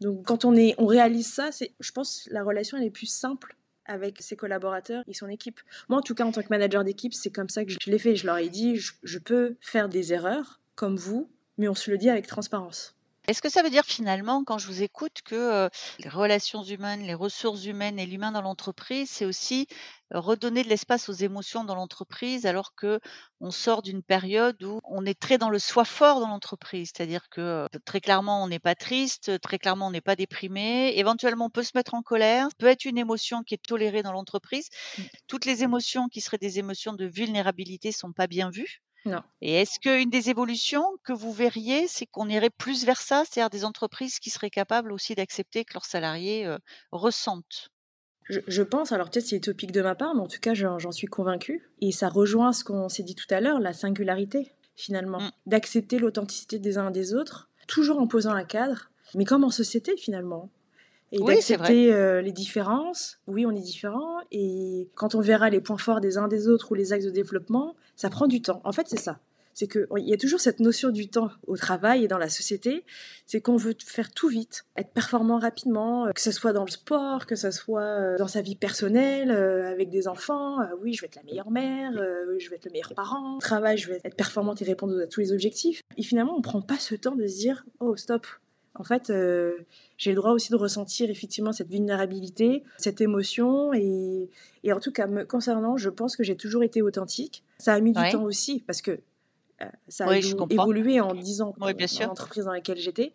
Donc 0.00 0.26
quand 0.26 0.44
on, 0.44 0.54
est, 0.54 0.74
on 0.78 0.86
réalise 0.86 1.32
ça, 1.32 1.50
c'est, 1.52 1.72
je 1.80 1.92
pense, 1.92 2.28
la 2.30 2.42
relation 2.42 2.76
elle 2.78 2.84
est 2.84 2.90
plus 2.90 3.06
simple 3.06 3.56
avec 3.84 4.20
ses 4.20 4.36
collaborateurs 4.36 5.02
et 5.06 5.14
son 5.14 5.28
équipe. 5.28 5.60
Moi, 5.88 5.98
en 5.98 6.02
tout 6.02 6.14
cas, 6.14 6.24
en 6.24 6.32
tant 6.32 6.42
que 6.42 6.48
manager 6.50 6.84
d'équipe, 6.84 7.14
c'est 7.14 7.30
comme 7.30 7.48
ça 7.48 7.64
que 7.64 7.72
je 7.72 7.90
l'ai 7.90 7.98
fait. 7.98 8.16
Je 8.16 8.26
leur 8.26 8.36
ai 8.36 8.50
dit, 8.50 8.76
je 8.76 9.18
peux 9.18 9.56
faire 9.60 9.88
des 9.88 10.12
erreurs 10.12 10.60
comme 10.74 10.96
vous, 10.96 11.30
mais 11.56 11.68
on 11.68 11.74
se 11.74 11.90
le 11.90 11.96
dit 11.96 12.10
avec 12.10 12.26
transparence. 12.26 12.97
Est-ce 13.28 13.42
que 13.42 13.50
ça 13.50 13.62
veut 13.62 13.68
dire 13.68 13.84
finalement, 13.84 14.42
quand 14.42 14.56
je 14.56 14.66
vous 14.66 14.82
écoute, 14.82 15.20
que 15.22 15.68
les 15.98 16.08
relations 16.08 16.62
humaines, 16.64 17.02
les 17.02 17.12
ressources 17.14 17.66
humaines 17.66 17.98
et 17.98 18.06
l'humain 18.06 18.32
dans 18.32 18.40
l'entreprise, 18.40 19.10
c'est 19.10 19.26
aussi 19.26 19.66
redonner 20.10 20.64
de 20.64 20.70
l'espace 20.70 21.10
aux 21.10 21.12
émotions 21.12 21.62
dans 21.64 21.74
l'entreprise, 21.74 22.46
alors 22.46 22.74
que 22.74 23.00
on 23.40 23.50
sort 23.50 23.82
d'une 23.82 24.02
période 24.02 24.62
où 24.62 24.80
on 24.84 25.04
est 25.04 25.18
très 25.20 25.36
dans 25.36 25.50
le 25.50 25.58
soi 25.58 25.84
fort 25.84 26.20
dans 26.20 26.28
l'entreprise, 26.28 26.90
c'est-à-dire 26.96 27.28
que 27.28 27.68
très 27.84 28.00
clairement 28.00 28.42
on 28.42 28.48
n'est 28.48 28.58
pas 28.58 28.74
triste, 28.74 29.38
très 29.42 29.58
clairement 29.58 29.88
on 29.88 29.90
n'est 29.90 30.00
pas 30.00 30.16
déprimé, 30.16 30.94
éventuellement 30.96 31.46
on 31.46 31.50
peut 31.50 31.62
se 31.62 31.72
mettre 31.74 31.92
en 31.92 32.02
colère, 32.02 32.48
peut 32.58 32.66
être 32.66 32.86
une 32.86 32.96
émotion 32.98 33.42
qui 33.42 33.52
est 33.54 33.62
tolérée 33.62 34.02
dans 34.02 34.12
l'entreprise. 34.12 34.68
Mmh. 34.96 35.02
Toutes 35.26 35.44
les 35.44 35.62
émotions 35.62 36.08
qui 36.08 36.22
seraient 36.22 36.38
des 36.38 36.58
émotions 36.58 36.94
de 36.94 37.04
vulnérabilité 37.04 37.92
sont 37.92 38.12
pas 38.12 38.26
bien 38.26 38.48
vues. 38.50 38.80
Non. 39.04 39.22
Et 39.40 39.54
est-ce 39.54 39.78
qu'une 39.80 40.10
des 40.10 40.30
évolutions 40.30 40.84
que 41.04 41.12
vous 41.12 41.32
verriez, 41.32 41.86
c'est 41.88 42.06
qu'on 42.06 42.28
irait 42.28 42.50
plus 42.50 42.84
vers 42.84 43.00
ça, 43.00 43.24
c'est-à-dire 43.24 43.50
des 43.50 43.64
entreprises 43.64 44.18
qui 44.18 44.30
seraient 44.30 44.50
capables 44.50 44.92
aussi 44.92 45.14
d'accepter 45.14 45.64
que 45.64 45.74
leurs 45.74 45.86
salariés 45.86 46.48
ressentent? 46.92 47.70
Je, 48.28 48.62
pense, 48.62 48.92
alors 48.92 49.08
peut-être 49.08 49.26
c'est 49.26 49.36
utopique 49.36 49.72
de 49.72 49.80
ma 49.80 49.94
part, 49.94 50.14
mais 50.14 50.20
en 50.20 50.26
tout 50.26 50.40
cas 50.40 50.52
j'en 50.52 50.92
suis 50.92 51.06
convaincue. 51.06 51.70
Et 51.80 51.92
ça 51.92 52.08
rejoint 52.08 52.52
ce 52.52 52.62
qu'on 52.62 52.88
s'est 52.88 53.02
dit 53.02 53.14
tout 53.14 53.32
à 53.32 53.40
l'heure, 53.40 53.58
la 53.58 53.72
singularité 53.72 54.52
finalement, 54.78 55.20
mmh. 55.20 55.30
d'accepter 55.46 55.98
l'authenticité 55.98 56.58
des 56.58 56.78
uns 56.78 56.90
et 56.90 56.92
des 56.92 57.12
autres, 57.12 57.50
toujours 57.66 57.98
en 57.98 58.06
posant 58.06 58.32
un 58.32 58.44
cadre, 58.44 58.90
mais 59.14 59.24
comme 59.24 59.42
en 59.42 59.50
société 59.50 59.96
finalement 59.96 60.50
et 61.12 61.18
d'accepter 61.20 61.92
euh, 61.92 62.20
les 62.20 62.32
différences. 62.32 63.18
Oui, 63.26 63.46
on 63.46 63.50
est 63.50 63.60
différents 63.60 64.18
et 64.30 64.88
quand 64.94 65.14
on 65.14 65.20
verra 65.20 65.50
les 65.50 65.60
points 65.60 65.78
forts 65.78 66.00
des 66.00 66.18
uns 66.18 66.28
des 66.28 66.48
autres 66.48 66.72
ou 66.72 66.74
les 66.74 66.92
axes 66.92 67.04
de 67.04 67.10
développement, 67.10 67.76
ça 67.96 68.10
prend 68.10 68.26
du 68.26 68.42
temps. 68.42 68.60
En 68.64 68.72
fait, 68.72 68.86
c'est 68.88 68.98
ça. 68.98 69.20
C'est 69.54 69.66
qu'il 69.66 69.88
y 70.06 70.12
a 70.12 70.16
toujours 70.16 70.38
cette 70.38 70.60
notion 70.60 70.90
du 70.90 71.08
temps 71.08 71.30
au 71.48 71.56
travail 71.56 72.04
et 72.04 72.08
dans 72.08 72.18
la 72.18 72.28
société. 72.28 72.84
C'est 73.26 73.40
qu'on 73.40 73.56
veut 73.56 73.74
faire 73.84 74.12
tout 74.12 74.28
vite, 74.28 74.66
être 74.76 74.92
performant 74.92 75.40
rapidement, 75.40 76.06
euh, 76.06 76.12
que 76.12 76.20
ce 76.20 76.30
soit 76.30 76.52
dans 76.52 76.64
le 76.64 76.70
sport, 76.70 77.26
que 77.26 77.34
ce 77.34 77.50
soit 77.50 77.82
euh, 77.82 78.16
dans 78.18 78.28
sa 78.28 78.40
vie 78.40 78.54
personnelle, 78.54 79.32
avec 79.32 79.90
des 79.90 80.06
enfants. 80.06 80.58
Oui, 80.80 80.94
je 80.94 81.00
vais 81.00 81.06
être 81.08 81.16
la 81.16 81.24
meilleure 81.24 81.50
mère, 81.50 81.90
je 81.94 82.50
vais 82.50 82.56
être 82.56 82.66
le 82.66 82.70
meilleur 82.70 82.94
parent. 82.94 83.38
Au 83.38 83.40
travail, 83.40 83.78
je 83.78 83.88
vais 83.88 84.00
être 84.04 84.14
performante 84.14 84.62
et 84.62 84.64
répondre 84.64 84.96
à 85.02 85.08
tous 85.08 85.20
les 85.20 85.32
objectifs. 85.32 85.82
Et 85.96 86.04
finalement, 86.04 86.34
on 86.34 86.38
ne 86.38 86.42
prend 86.42 86.62
pas 86.62 86.78
ce 86.78 86.94
temps 86.94 87.16
de 87.16 87.26
se 87.26 87.38
dire, 87.38 87.64
oh, 87.80 87.96
stop, 87.96 88.28
en 88.78 88.84
fait, 88.84 89.10
euh, 89.10 89.58
j'ai 89.96 90.10
le 90.10 90.16
droit 90.16 90.30
aussi 90.30 90.50
de 90.50 90.56
ressentir 90.56 91.10
effectivement 91.10 91.52
cette 91.52 91.68
vulnérabilité, 91.68 92.62
cette 92.76 93.00
émotion. 93.00 93.72
Et, 93.74 94.30
en 94.70 94.80
tout 94.80 94.92
cas, 94.92 95.06
me 95.06 95.24
concernant, 95.24 95.76
je 95.76 95.90
pense 95.90 96.16
que 96.16 96.22
j'ai 96.22 96.36
toujours 96.36 96.62
été 96.62 96.80
authentique. 96.80 97.42
Ça 97.58 97.74
a 97.74 97.80
mis 97.80 97.92
du 97.92 98.10
temps 98.10 98.22
aussi 98.22 98.60
parce 98.60 98.80
que 98.80 99.00
euh, 99.60 99.66
ça 99.88 100.06
a 100.06 100.16
évolué 100.16 101.00
en 101.00 101.14
10 101.14 101.42
ans 101.42 101.54
oui, 101.60 101.74
dans 101.74 102.06
l'entreprise 102.06 102.44
dans 102.44 102.52
laquelle 102.52 102.78
j'étais. 102.78 103.12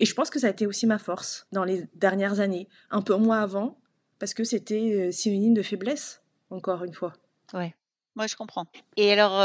Et 0.00 0.06
je 0.06 0.14
pense 0.14 0.30
que 0.30 0.38
ça 0.38 0.46
a 0.46 0.50
été 0.50 0.66
aussi 0.66 0.86
ma 0.86 0.98
force 0.98 1.46
dans 1.52 1.64
les 1.64 1.84
dernières 1.94 2.40
années. 2.40 2.66
Un 2.90 3.02
peu 3.02 3.14
moins 3.16 3.42
avant, 3.42 3.78
parce 4.18 4.32
que 4.32 4.44
c'était 4.44 5.08
euh, 5.08 5.10
synonyme 5.10 5.52
de 5.52 5.62
faiblesse, 5.62 6.22
encore 6.48 6.84
une 6.84 6.94
fois. 6.94 7.12
Oui. 7.52 7.74
Moi, 8.14 8.26
je 8.26 8.36
comprends. 8.36 8.66
Et 8.96 9.12
alors, 9.12 9.42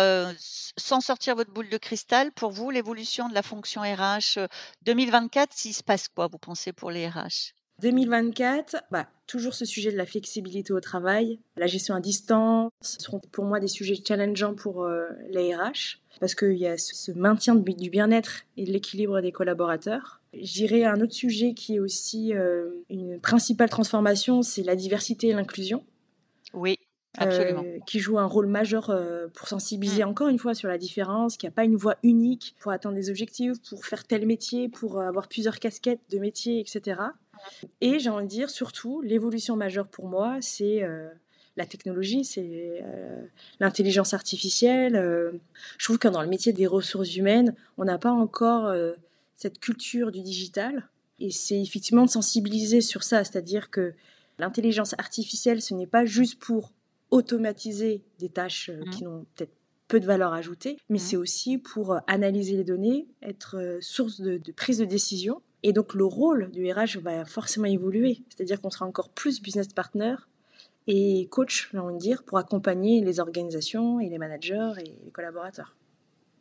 sans 0.78 1.02
sortir 1.02 1.36
votre 1.36 1.52
boule 1.52 1.70
de 1.70 1.78
cristal, 1.78 2.32
pour 2.32 2.52
vous, 2.52 2.70
l'évolution 2.70 3.30
de 3.30 3.34
la 3.34 3.42
fonction 3.42 3.82
RH 3.82 4.40
2024, 4.84 5.54
s'il 5.54 5.74
se 5.74 5.84
passe 5.84 6.08
quoi, 6.10 6.28
vous 6.28 6.38
pensez, 6.38 6.74
pour 6.74 6.92
les 6.92 7.08
RH 7.08 7.54
2024, 7.80 8.78
bah, 8.90 9.08
toujours 9.28 9.54
ce 9.54 9.64
sujet 9.64 9.92
de 9.92 9.98
la 9.98 10.08
flexibilité 10.08 10.74
au 10.74 10.80
travail, 10.80 11.40
la 11.58 11.68
gestion 11.68 11.94
à 11.94 12.00
distance, 12.00 12.72
ce 12.82 13.00
seront 13.00 13.20
pour 13.32 13.46
moi 13.46 13.60
des 13.60 13.68
sujets 13.68 13.96
challengeants 14.04 14.56
pour 14.56 14.90
les 15.30 15.56
RH, 15.56 16.00
parce 16.20 16.34
qu'il 16.34 16.58
y 16.58 16.66
a 16.66 16.76
ce 16.78 17.12
maintien 17.12 17.54
du 17.54 17.92
bien-être 17.92 18.46
et 18.58 18.66
de 18.66 18.72
l'équilibre 18.72 19.22
des 19.22 19.32
collaborateurs. 19.32 20.22
J'irai 20.34 20.86
à 20.86 20.94
un 20.94 21.02
autre 21.02 21.14
sujet 21.14 21.54
qui 21.54 21.76
est 21.76 21.80
aussi 21.80 22.34
une 22.90 23.20
principale 23.22 23.70
transformation, 23.70 24.42
c'est 24.42 24.64
la 24.64 24.76
diversité 24.76 25.28
et 25.28 25.34
l'inclusion. 25.34 25.86
Oui. 26.56 26.80
Euh, 27.22 27.80
qui 27.88 28.00
joue 28.00 28.20
un 28.20 28.26
rôle 28.26 28.46
majeur 28.46 28.90
euh, 28.90 29.28
pour 29.34 29.48
sensibiliser 29.48 30.04
mmh. 30.04 30.10
encore 30.10 30.28
une 30.28 30.38
fois 30.38 30.54
sur 30.54 30.68
la 30.68 30.78
différence, 30.78 31.36
qu'il 31.36 31.48
n'y 31.48 31.54
a 31.54 31.56
pas 31.56 31.64
une 31.64 31.76
voie 31.76 31.96
unique 32.04 32.56
pour 32.60 32.72
atteindre 32.72 32.96
des 32.96 33.10
objectifs, 33.10 33.54
pour 33.70 33.86
faire 33.86 34.04
tel 34.04 34.28
métier, 34.28 34.70
pour 34.70 35.02
avoir 35.02 35.28
plusieurs 35.28 35.60
casquettes 35.60 36.02
de 36.12 36.20
métier, 36.20 36.60
etc. 36.60 37.02
Et 37.82 37.98
j'ai 37.98 38.10
envie 38.10 38.26
de 38.26 38.30
dire 38.30 38.50
surtout, 38.52 39.02
l'évolution 39.02 39.56
majeure 39.56 39.88
pour 39.88 40.08
moi, 40.08 40.38
c'est 40.42 40.84
euh, 40.84 41.10
la 41.56 41.66
technologie, 41.66 42.24
c'est 42.24 42.84
l'intelligence 43.60 44.14
artificielle. 44.14 44.94
je 45.80 45.86
trouve 45.86 45.98
que 45.98 46.08
dans 46.08 46.22
le 46.22 46.28
métier 46.28 46.54
des 46.54 46.68
ressources 46.68 47.16
humaines, 47.16 47.56
on 47.80 47.86
n'a 47.86 47.98
pas 47.98 48.12
encore 48.12 48.72
cette 49.36 49.60
culture 49.60 50.12
du 50.12 50.22
digital. 50.22 50.88
Et 51.20 51.32
c'est 51.32 51.60
effectivement 51.60 52.06
de 52.06 52.12
sensibiliser 52.12 52.82
sur 52.82 53.02
ça, 53.02 53.24
c'est-à-dire 53.24 53.72
que 53.72 53.96
l'intelligence 54.38 54.94
artificielle, 55.00 55.64
ce 55.64 55.74
n'est 55.74 55.88
pas 55.88 56.06
juste 56.06 56.38
pour 56.38 56.72
automatiser 57.12 58.04
des 58.20 58.30
tâches 58.30 58.70
euh, 58.70 58.84
qui 58.92 59.04
mmh. 59.04 59.08
n'ont 59.08 59.26
peut-être 59.36 59.54
peu 59.88 60.00
de 60.00 60.06
valeur 60.06 60.34
ajoutée, 60.34 60.78
mais 60.90 60.98
mmh. 60.98 61.02
c'est 61.02 61.18
aussi 61.18 61.58
pour 61.58 61.94
euh, 61.94 62.00
analyser 62.08 62.58
les 62.58 62.64
données, 62.64 63.08
être 63.22 63.58
euh, 63.58 63.78
source 63.82 64.20
de, 64.20 64.40
prise 64.52 64.80
de 64.80 64.86
décision. 64.86 65.42
Et 65.64 65.74
donc 65.74 65.94
le 65.94 66.06
rôle 66.06 66.52
du 66.52 66.72
RH 66.72 67.00
va 67.02 67.26
forcément 67.26 67.66
évoluer, 67.66 68.24
c'est-à-dire 68.30 68.62
qu'on 68.62 68.70
sera 68.70 68.86
encore 68.86 69.10
plus 69.10 69.42
business 69.42 69.68
partner 69.68 70.16
et 70.88 71.28
coach, 71.30 71.70
j'ai 71.72 71.80
envie 71.80 71.96
de 71.96 72.00
dire, 72.00 72.24
pour 72.24 72.38
accompagner 72.38 73.04
les 73.04 73.20
organisations 73.20 74.00
et 74.00 74.08
les 74.08 74.18
managers 74.18 74.72
et 74.80 74.96
les 75.04 75.12
collaborateurs. 75.12 75.76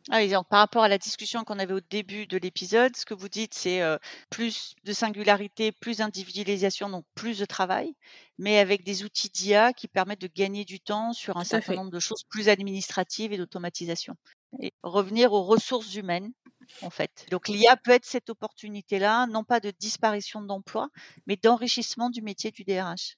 Ah 0.09 0.25
donc 0.27 0.47
par 0.47 0.59
rapport 0.59 0.83
à 0.83 0.87
la 0.87 0.97
discussion 0.97 1.43
qu'on 1.43 1.59
avait 1.59 1.73
au 1.73 1.81
début 1.81 2.27
de 2.27 2.37
l'épisode, 2.37 2.95
ce 2.95 3.05
que 3.05 3.13
vous 3.13 3.27
dites, 3.27 3.53
c'est 3.53 3.81
plus 4.29 4.73
de 4.85 4.93
singularité, 4.93 5.73
plus 5.73 5.97
d'individualisation, 5.97 6.89
donc 6.89 7.05
plus 7.13 7.39
de 7.39 7.45
travail, 7.45 7.93
mais 8.37 8.57
avec 8.59 8.85
des 8.85 9.03
outils 9.03 9.29
d'IA 9.29 9.73
qui 9.73 9.89
permettent 9.89 10.21
de 10.21 10.29
gagner 10.33 10.63
du 10.63 10.79
temps 10.79 11.11
sur 11.11 11.35
un 11.35 11.43
certain 11.43 11.73
nombre 11.73 11.91
de 11.91 11.99
choses 11.99 12.23
plus 12.29 12.47
administratives 12.47 13.33
et 13.33 13.37
d'automatisation. 13.37 14.15
Et 14.61 14.71
revenir 14.81 15.33
aux 15.33 15.43
ressources 15.43 15.95
humaines, 15.95 16.31
en 16.81 16.89
fait. 16.89 17.25
Donc 17.29 17.49
l'IA 17.49 17.75
peut 17.75 17.91
être 17.91 18.05
cette 18.05 18.29
opportunité-là, 18.29 19.27
non 19.27 19.43
pas 19.43 19.59
de 19.59 19.71
disparition 19.77 20.41
d'emploi, 20.41 20.87
mais 21.25 21.35
d'enrichissement 21.35 22.09
du 22.09 22.21
métier 22.21 22.51
du 22.51 22.63
DRH. 22.63 23.17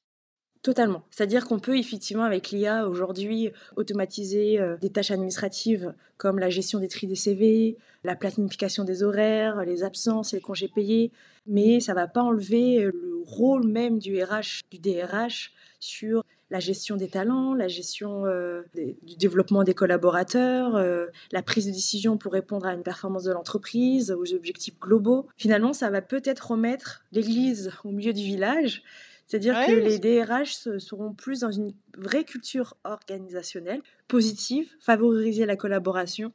Totalement. 0.61 1.03
C'est-à-dire 1.09 1.47
qu'on 1.47 1.59
peut 1.59 1.77
effectivement 1.77 2.23
avec 2.23 2.51
l'IA 2.51 2.89
aujourd'hui 2.89 3.51
automatiser 3.77 4.59
euh, 4.59 4.75
des 4.75 4.89
tâches 4.89 5.11
administratives 5.11 5.93
comme 6.17 6.37
la 6.37 6.49
gestion 6.49 6.79
des 6.79 6.89
tri 6.89 7.07
des 7.07 7.15
CV, 7.15 7.77
la 8.03 8.17
planification 8.17 8.83
des 8.83 9.01
horaires, 9.01 9.63
les 9.63 9.83
absences 9.85 10.33
et 10.33 10.37
les 10.37 10.41
congés 10.41 10.67
payés, 10.67 11.11
mais 11.47 11.79
ça 11.79 11.93
ne 11.93 11.95
va 11.95 12.07
pas 12.07 12.23
enlever 12.23 12.83
euh, 12.83 12.91
le 12.93 13.23
rôle 13.25 13.65
même 13.67 13.99
du 13.99 14.21
RH, 14.21 14.63
du 14.69 14.79
DRH 14.79 15.53
sur 15.79 16.25
la 16.49 16.59
gestion 16.59 16.97
des 16.97 17.07
talents, 17.07 17.53
la 17.53 17.69
gestion 17.69 18.25
euh, 18.25 18.63
du 18.75 19.15
développement 19.15 19.63
des 19.63 19.75
collaborateurs, 19.75 20.83
la 21.31 21.43
prise 21.43 21.67
de 21.67 21.71
décision 21.71 22.17
pour 22.17 22.33
répondre 22.33 22.65
à 22.65 22.73
une 22.73 22.81
performance 22.81 23.23
de 23.23 23.31
l'entreprise, 23.31 24.11
aux 24.11 24.33
objectifs 24.33 24.77
globaux. 24.79 25.27
Finalement, 25.37 25.73
ça 25.73 25.91
va 25.91 26.01
peut-être 26.01 26.51
remettre 26.51 27.03
l'église 27.11 27.71
au 27.85 27.91
milieu 27.91 28.13
du 28.13 28.23
village 28.23 28.83
c'est-à-dire 29.29 29.63
que 29.67 29.71
les 29.71 29.99
DRH 29.99 30.53
seront 30.79 31.13
plus 31.13 31.41
dans 31.41 31.51
une 31.51 31.71
vraie 31.95 32.23
culture 32.23 32.75
organisationnelle, 32.83 33.83
positive, 34.07 34.73
favoriser 34.79 35.45
la 35.45 35.55
collaboration. 35.55 36.33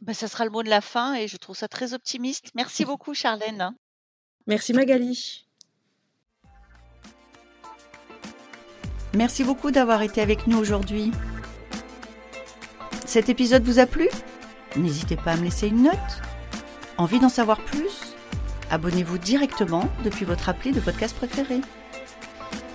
Bah, 0.00 0.14
ça 0.14 0.26
sera 0.26 0.46
le 0.46 0.50
mot 0.50 0.62
de 0.62 0.70
la 0.70 0.80
fin 0.80 1.14
et 1.14 1.28
je 1.28 1.36
trouve 1.36 1.54
ça 1.54 1.68
très 1.68 1.92
optimiste. 1.92 2.52
Merci 2.54 2.84
beaucoup 2.86 3.12
Charlène. 3.12 3.74
Merci 4.46 4.72
Magali. 4.72 5.46
Merci 9.14 9.44
beaucoup 9.44 9.70
d'avoir 9.70 10.00
été 10.00 10.22
avec 10.22 10.46
nous 10.46 10.56
aujourd'hui. 10.56 11.12
Cet 13.04 13.28
épisode 13.28 13.62
vous 13.62 13.78
a 13.78 13.84
plu? 13.84 14.08
N'hésitez 14.74 15.16
pas 15.16 15.32
à 15.32 15.36
me 15.36 15.44
laisser 15.44 15.68
une 15.68 15.82
note. 15.82 16.22
Envie 16.96 17.20
d'en 17.20 17.28
savoir 17.28 17.62
plus? 17.62 18.14
Abonnez-vous 18.70 19.18
directement 19.18 19.90
depuis 20.02 20.24
votre 20.24 20.48
appli 20.48 20.72
de 20.72 20.80
podcast 20.80 21.14
préféré. 21.14 21.60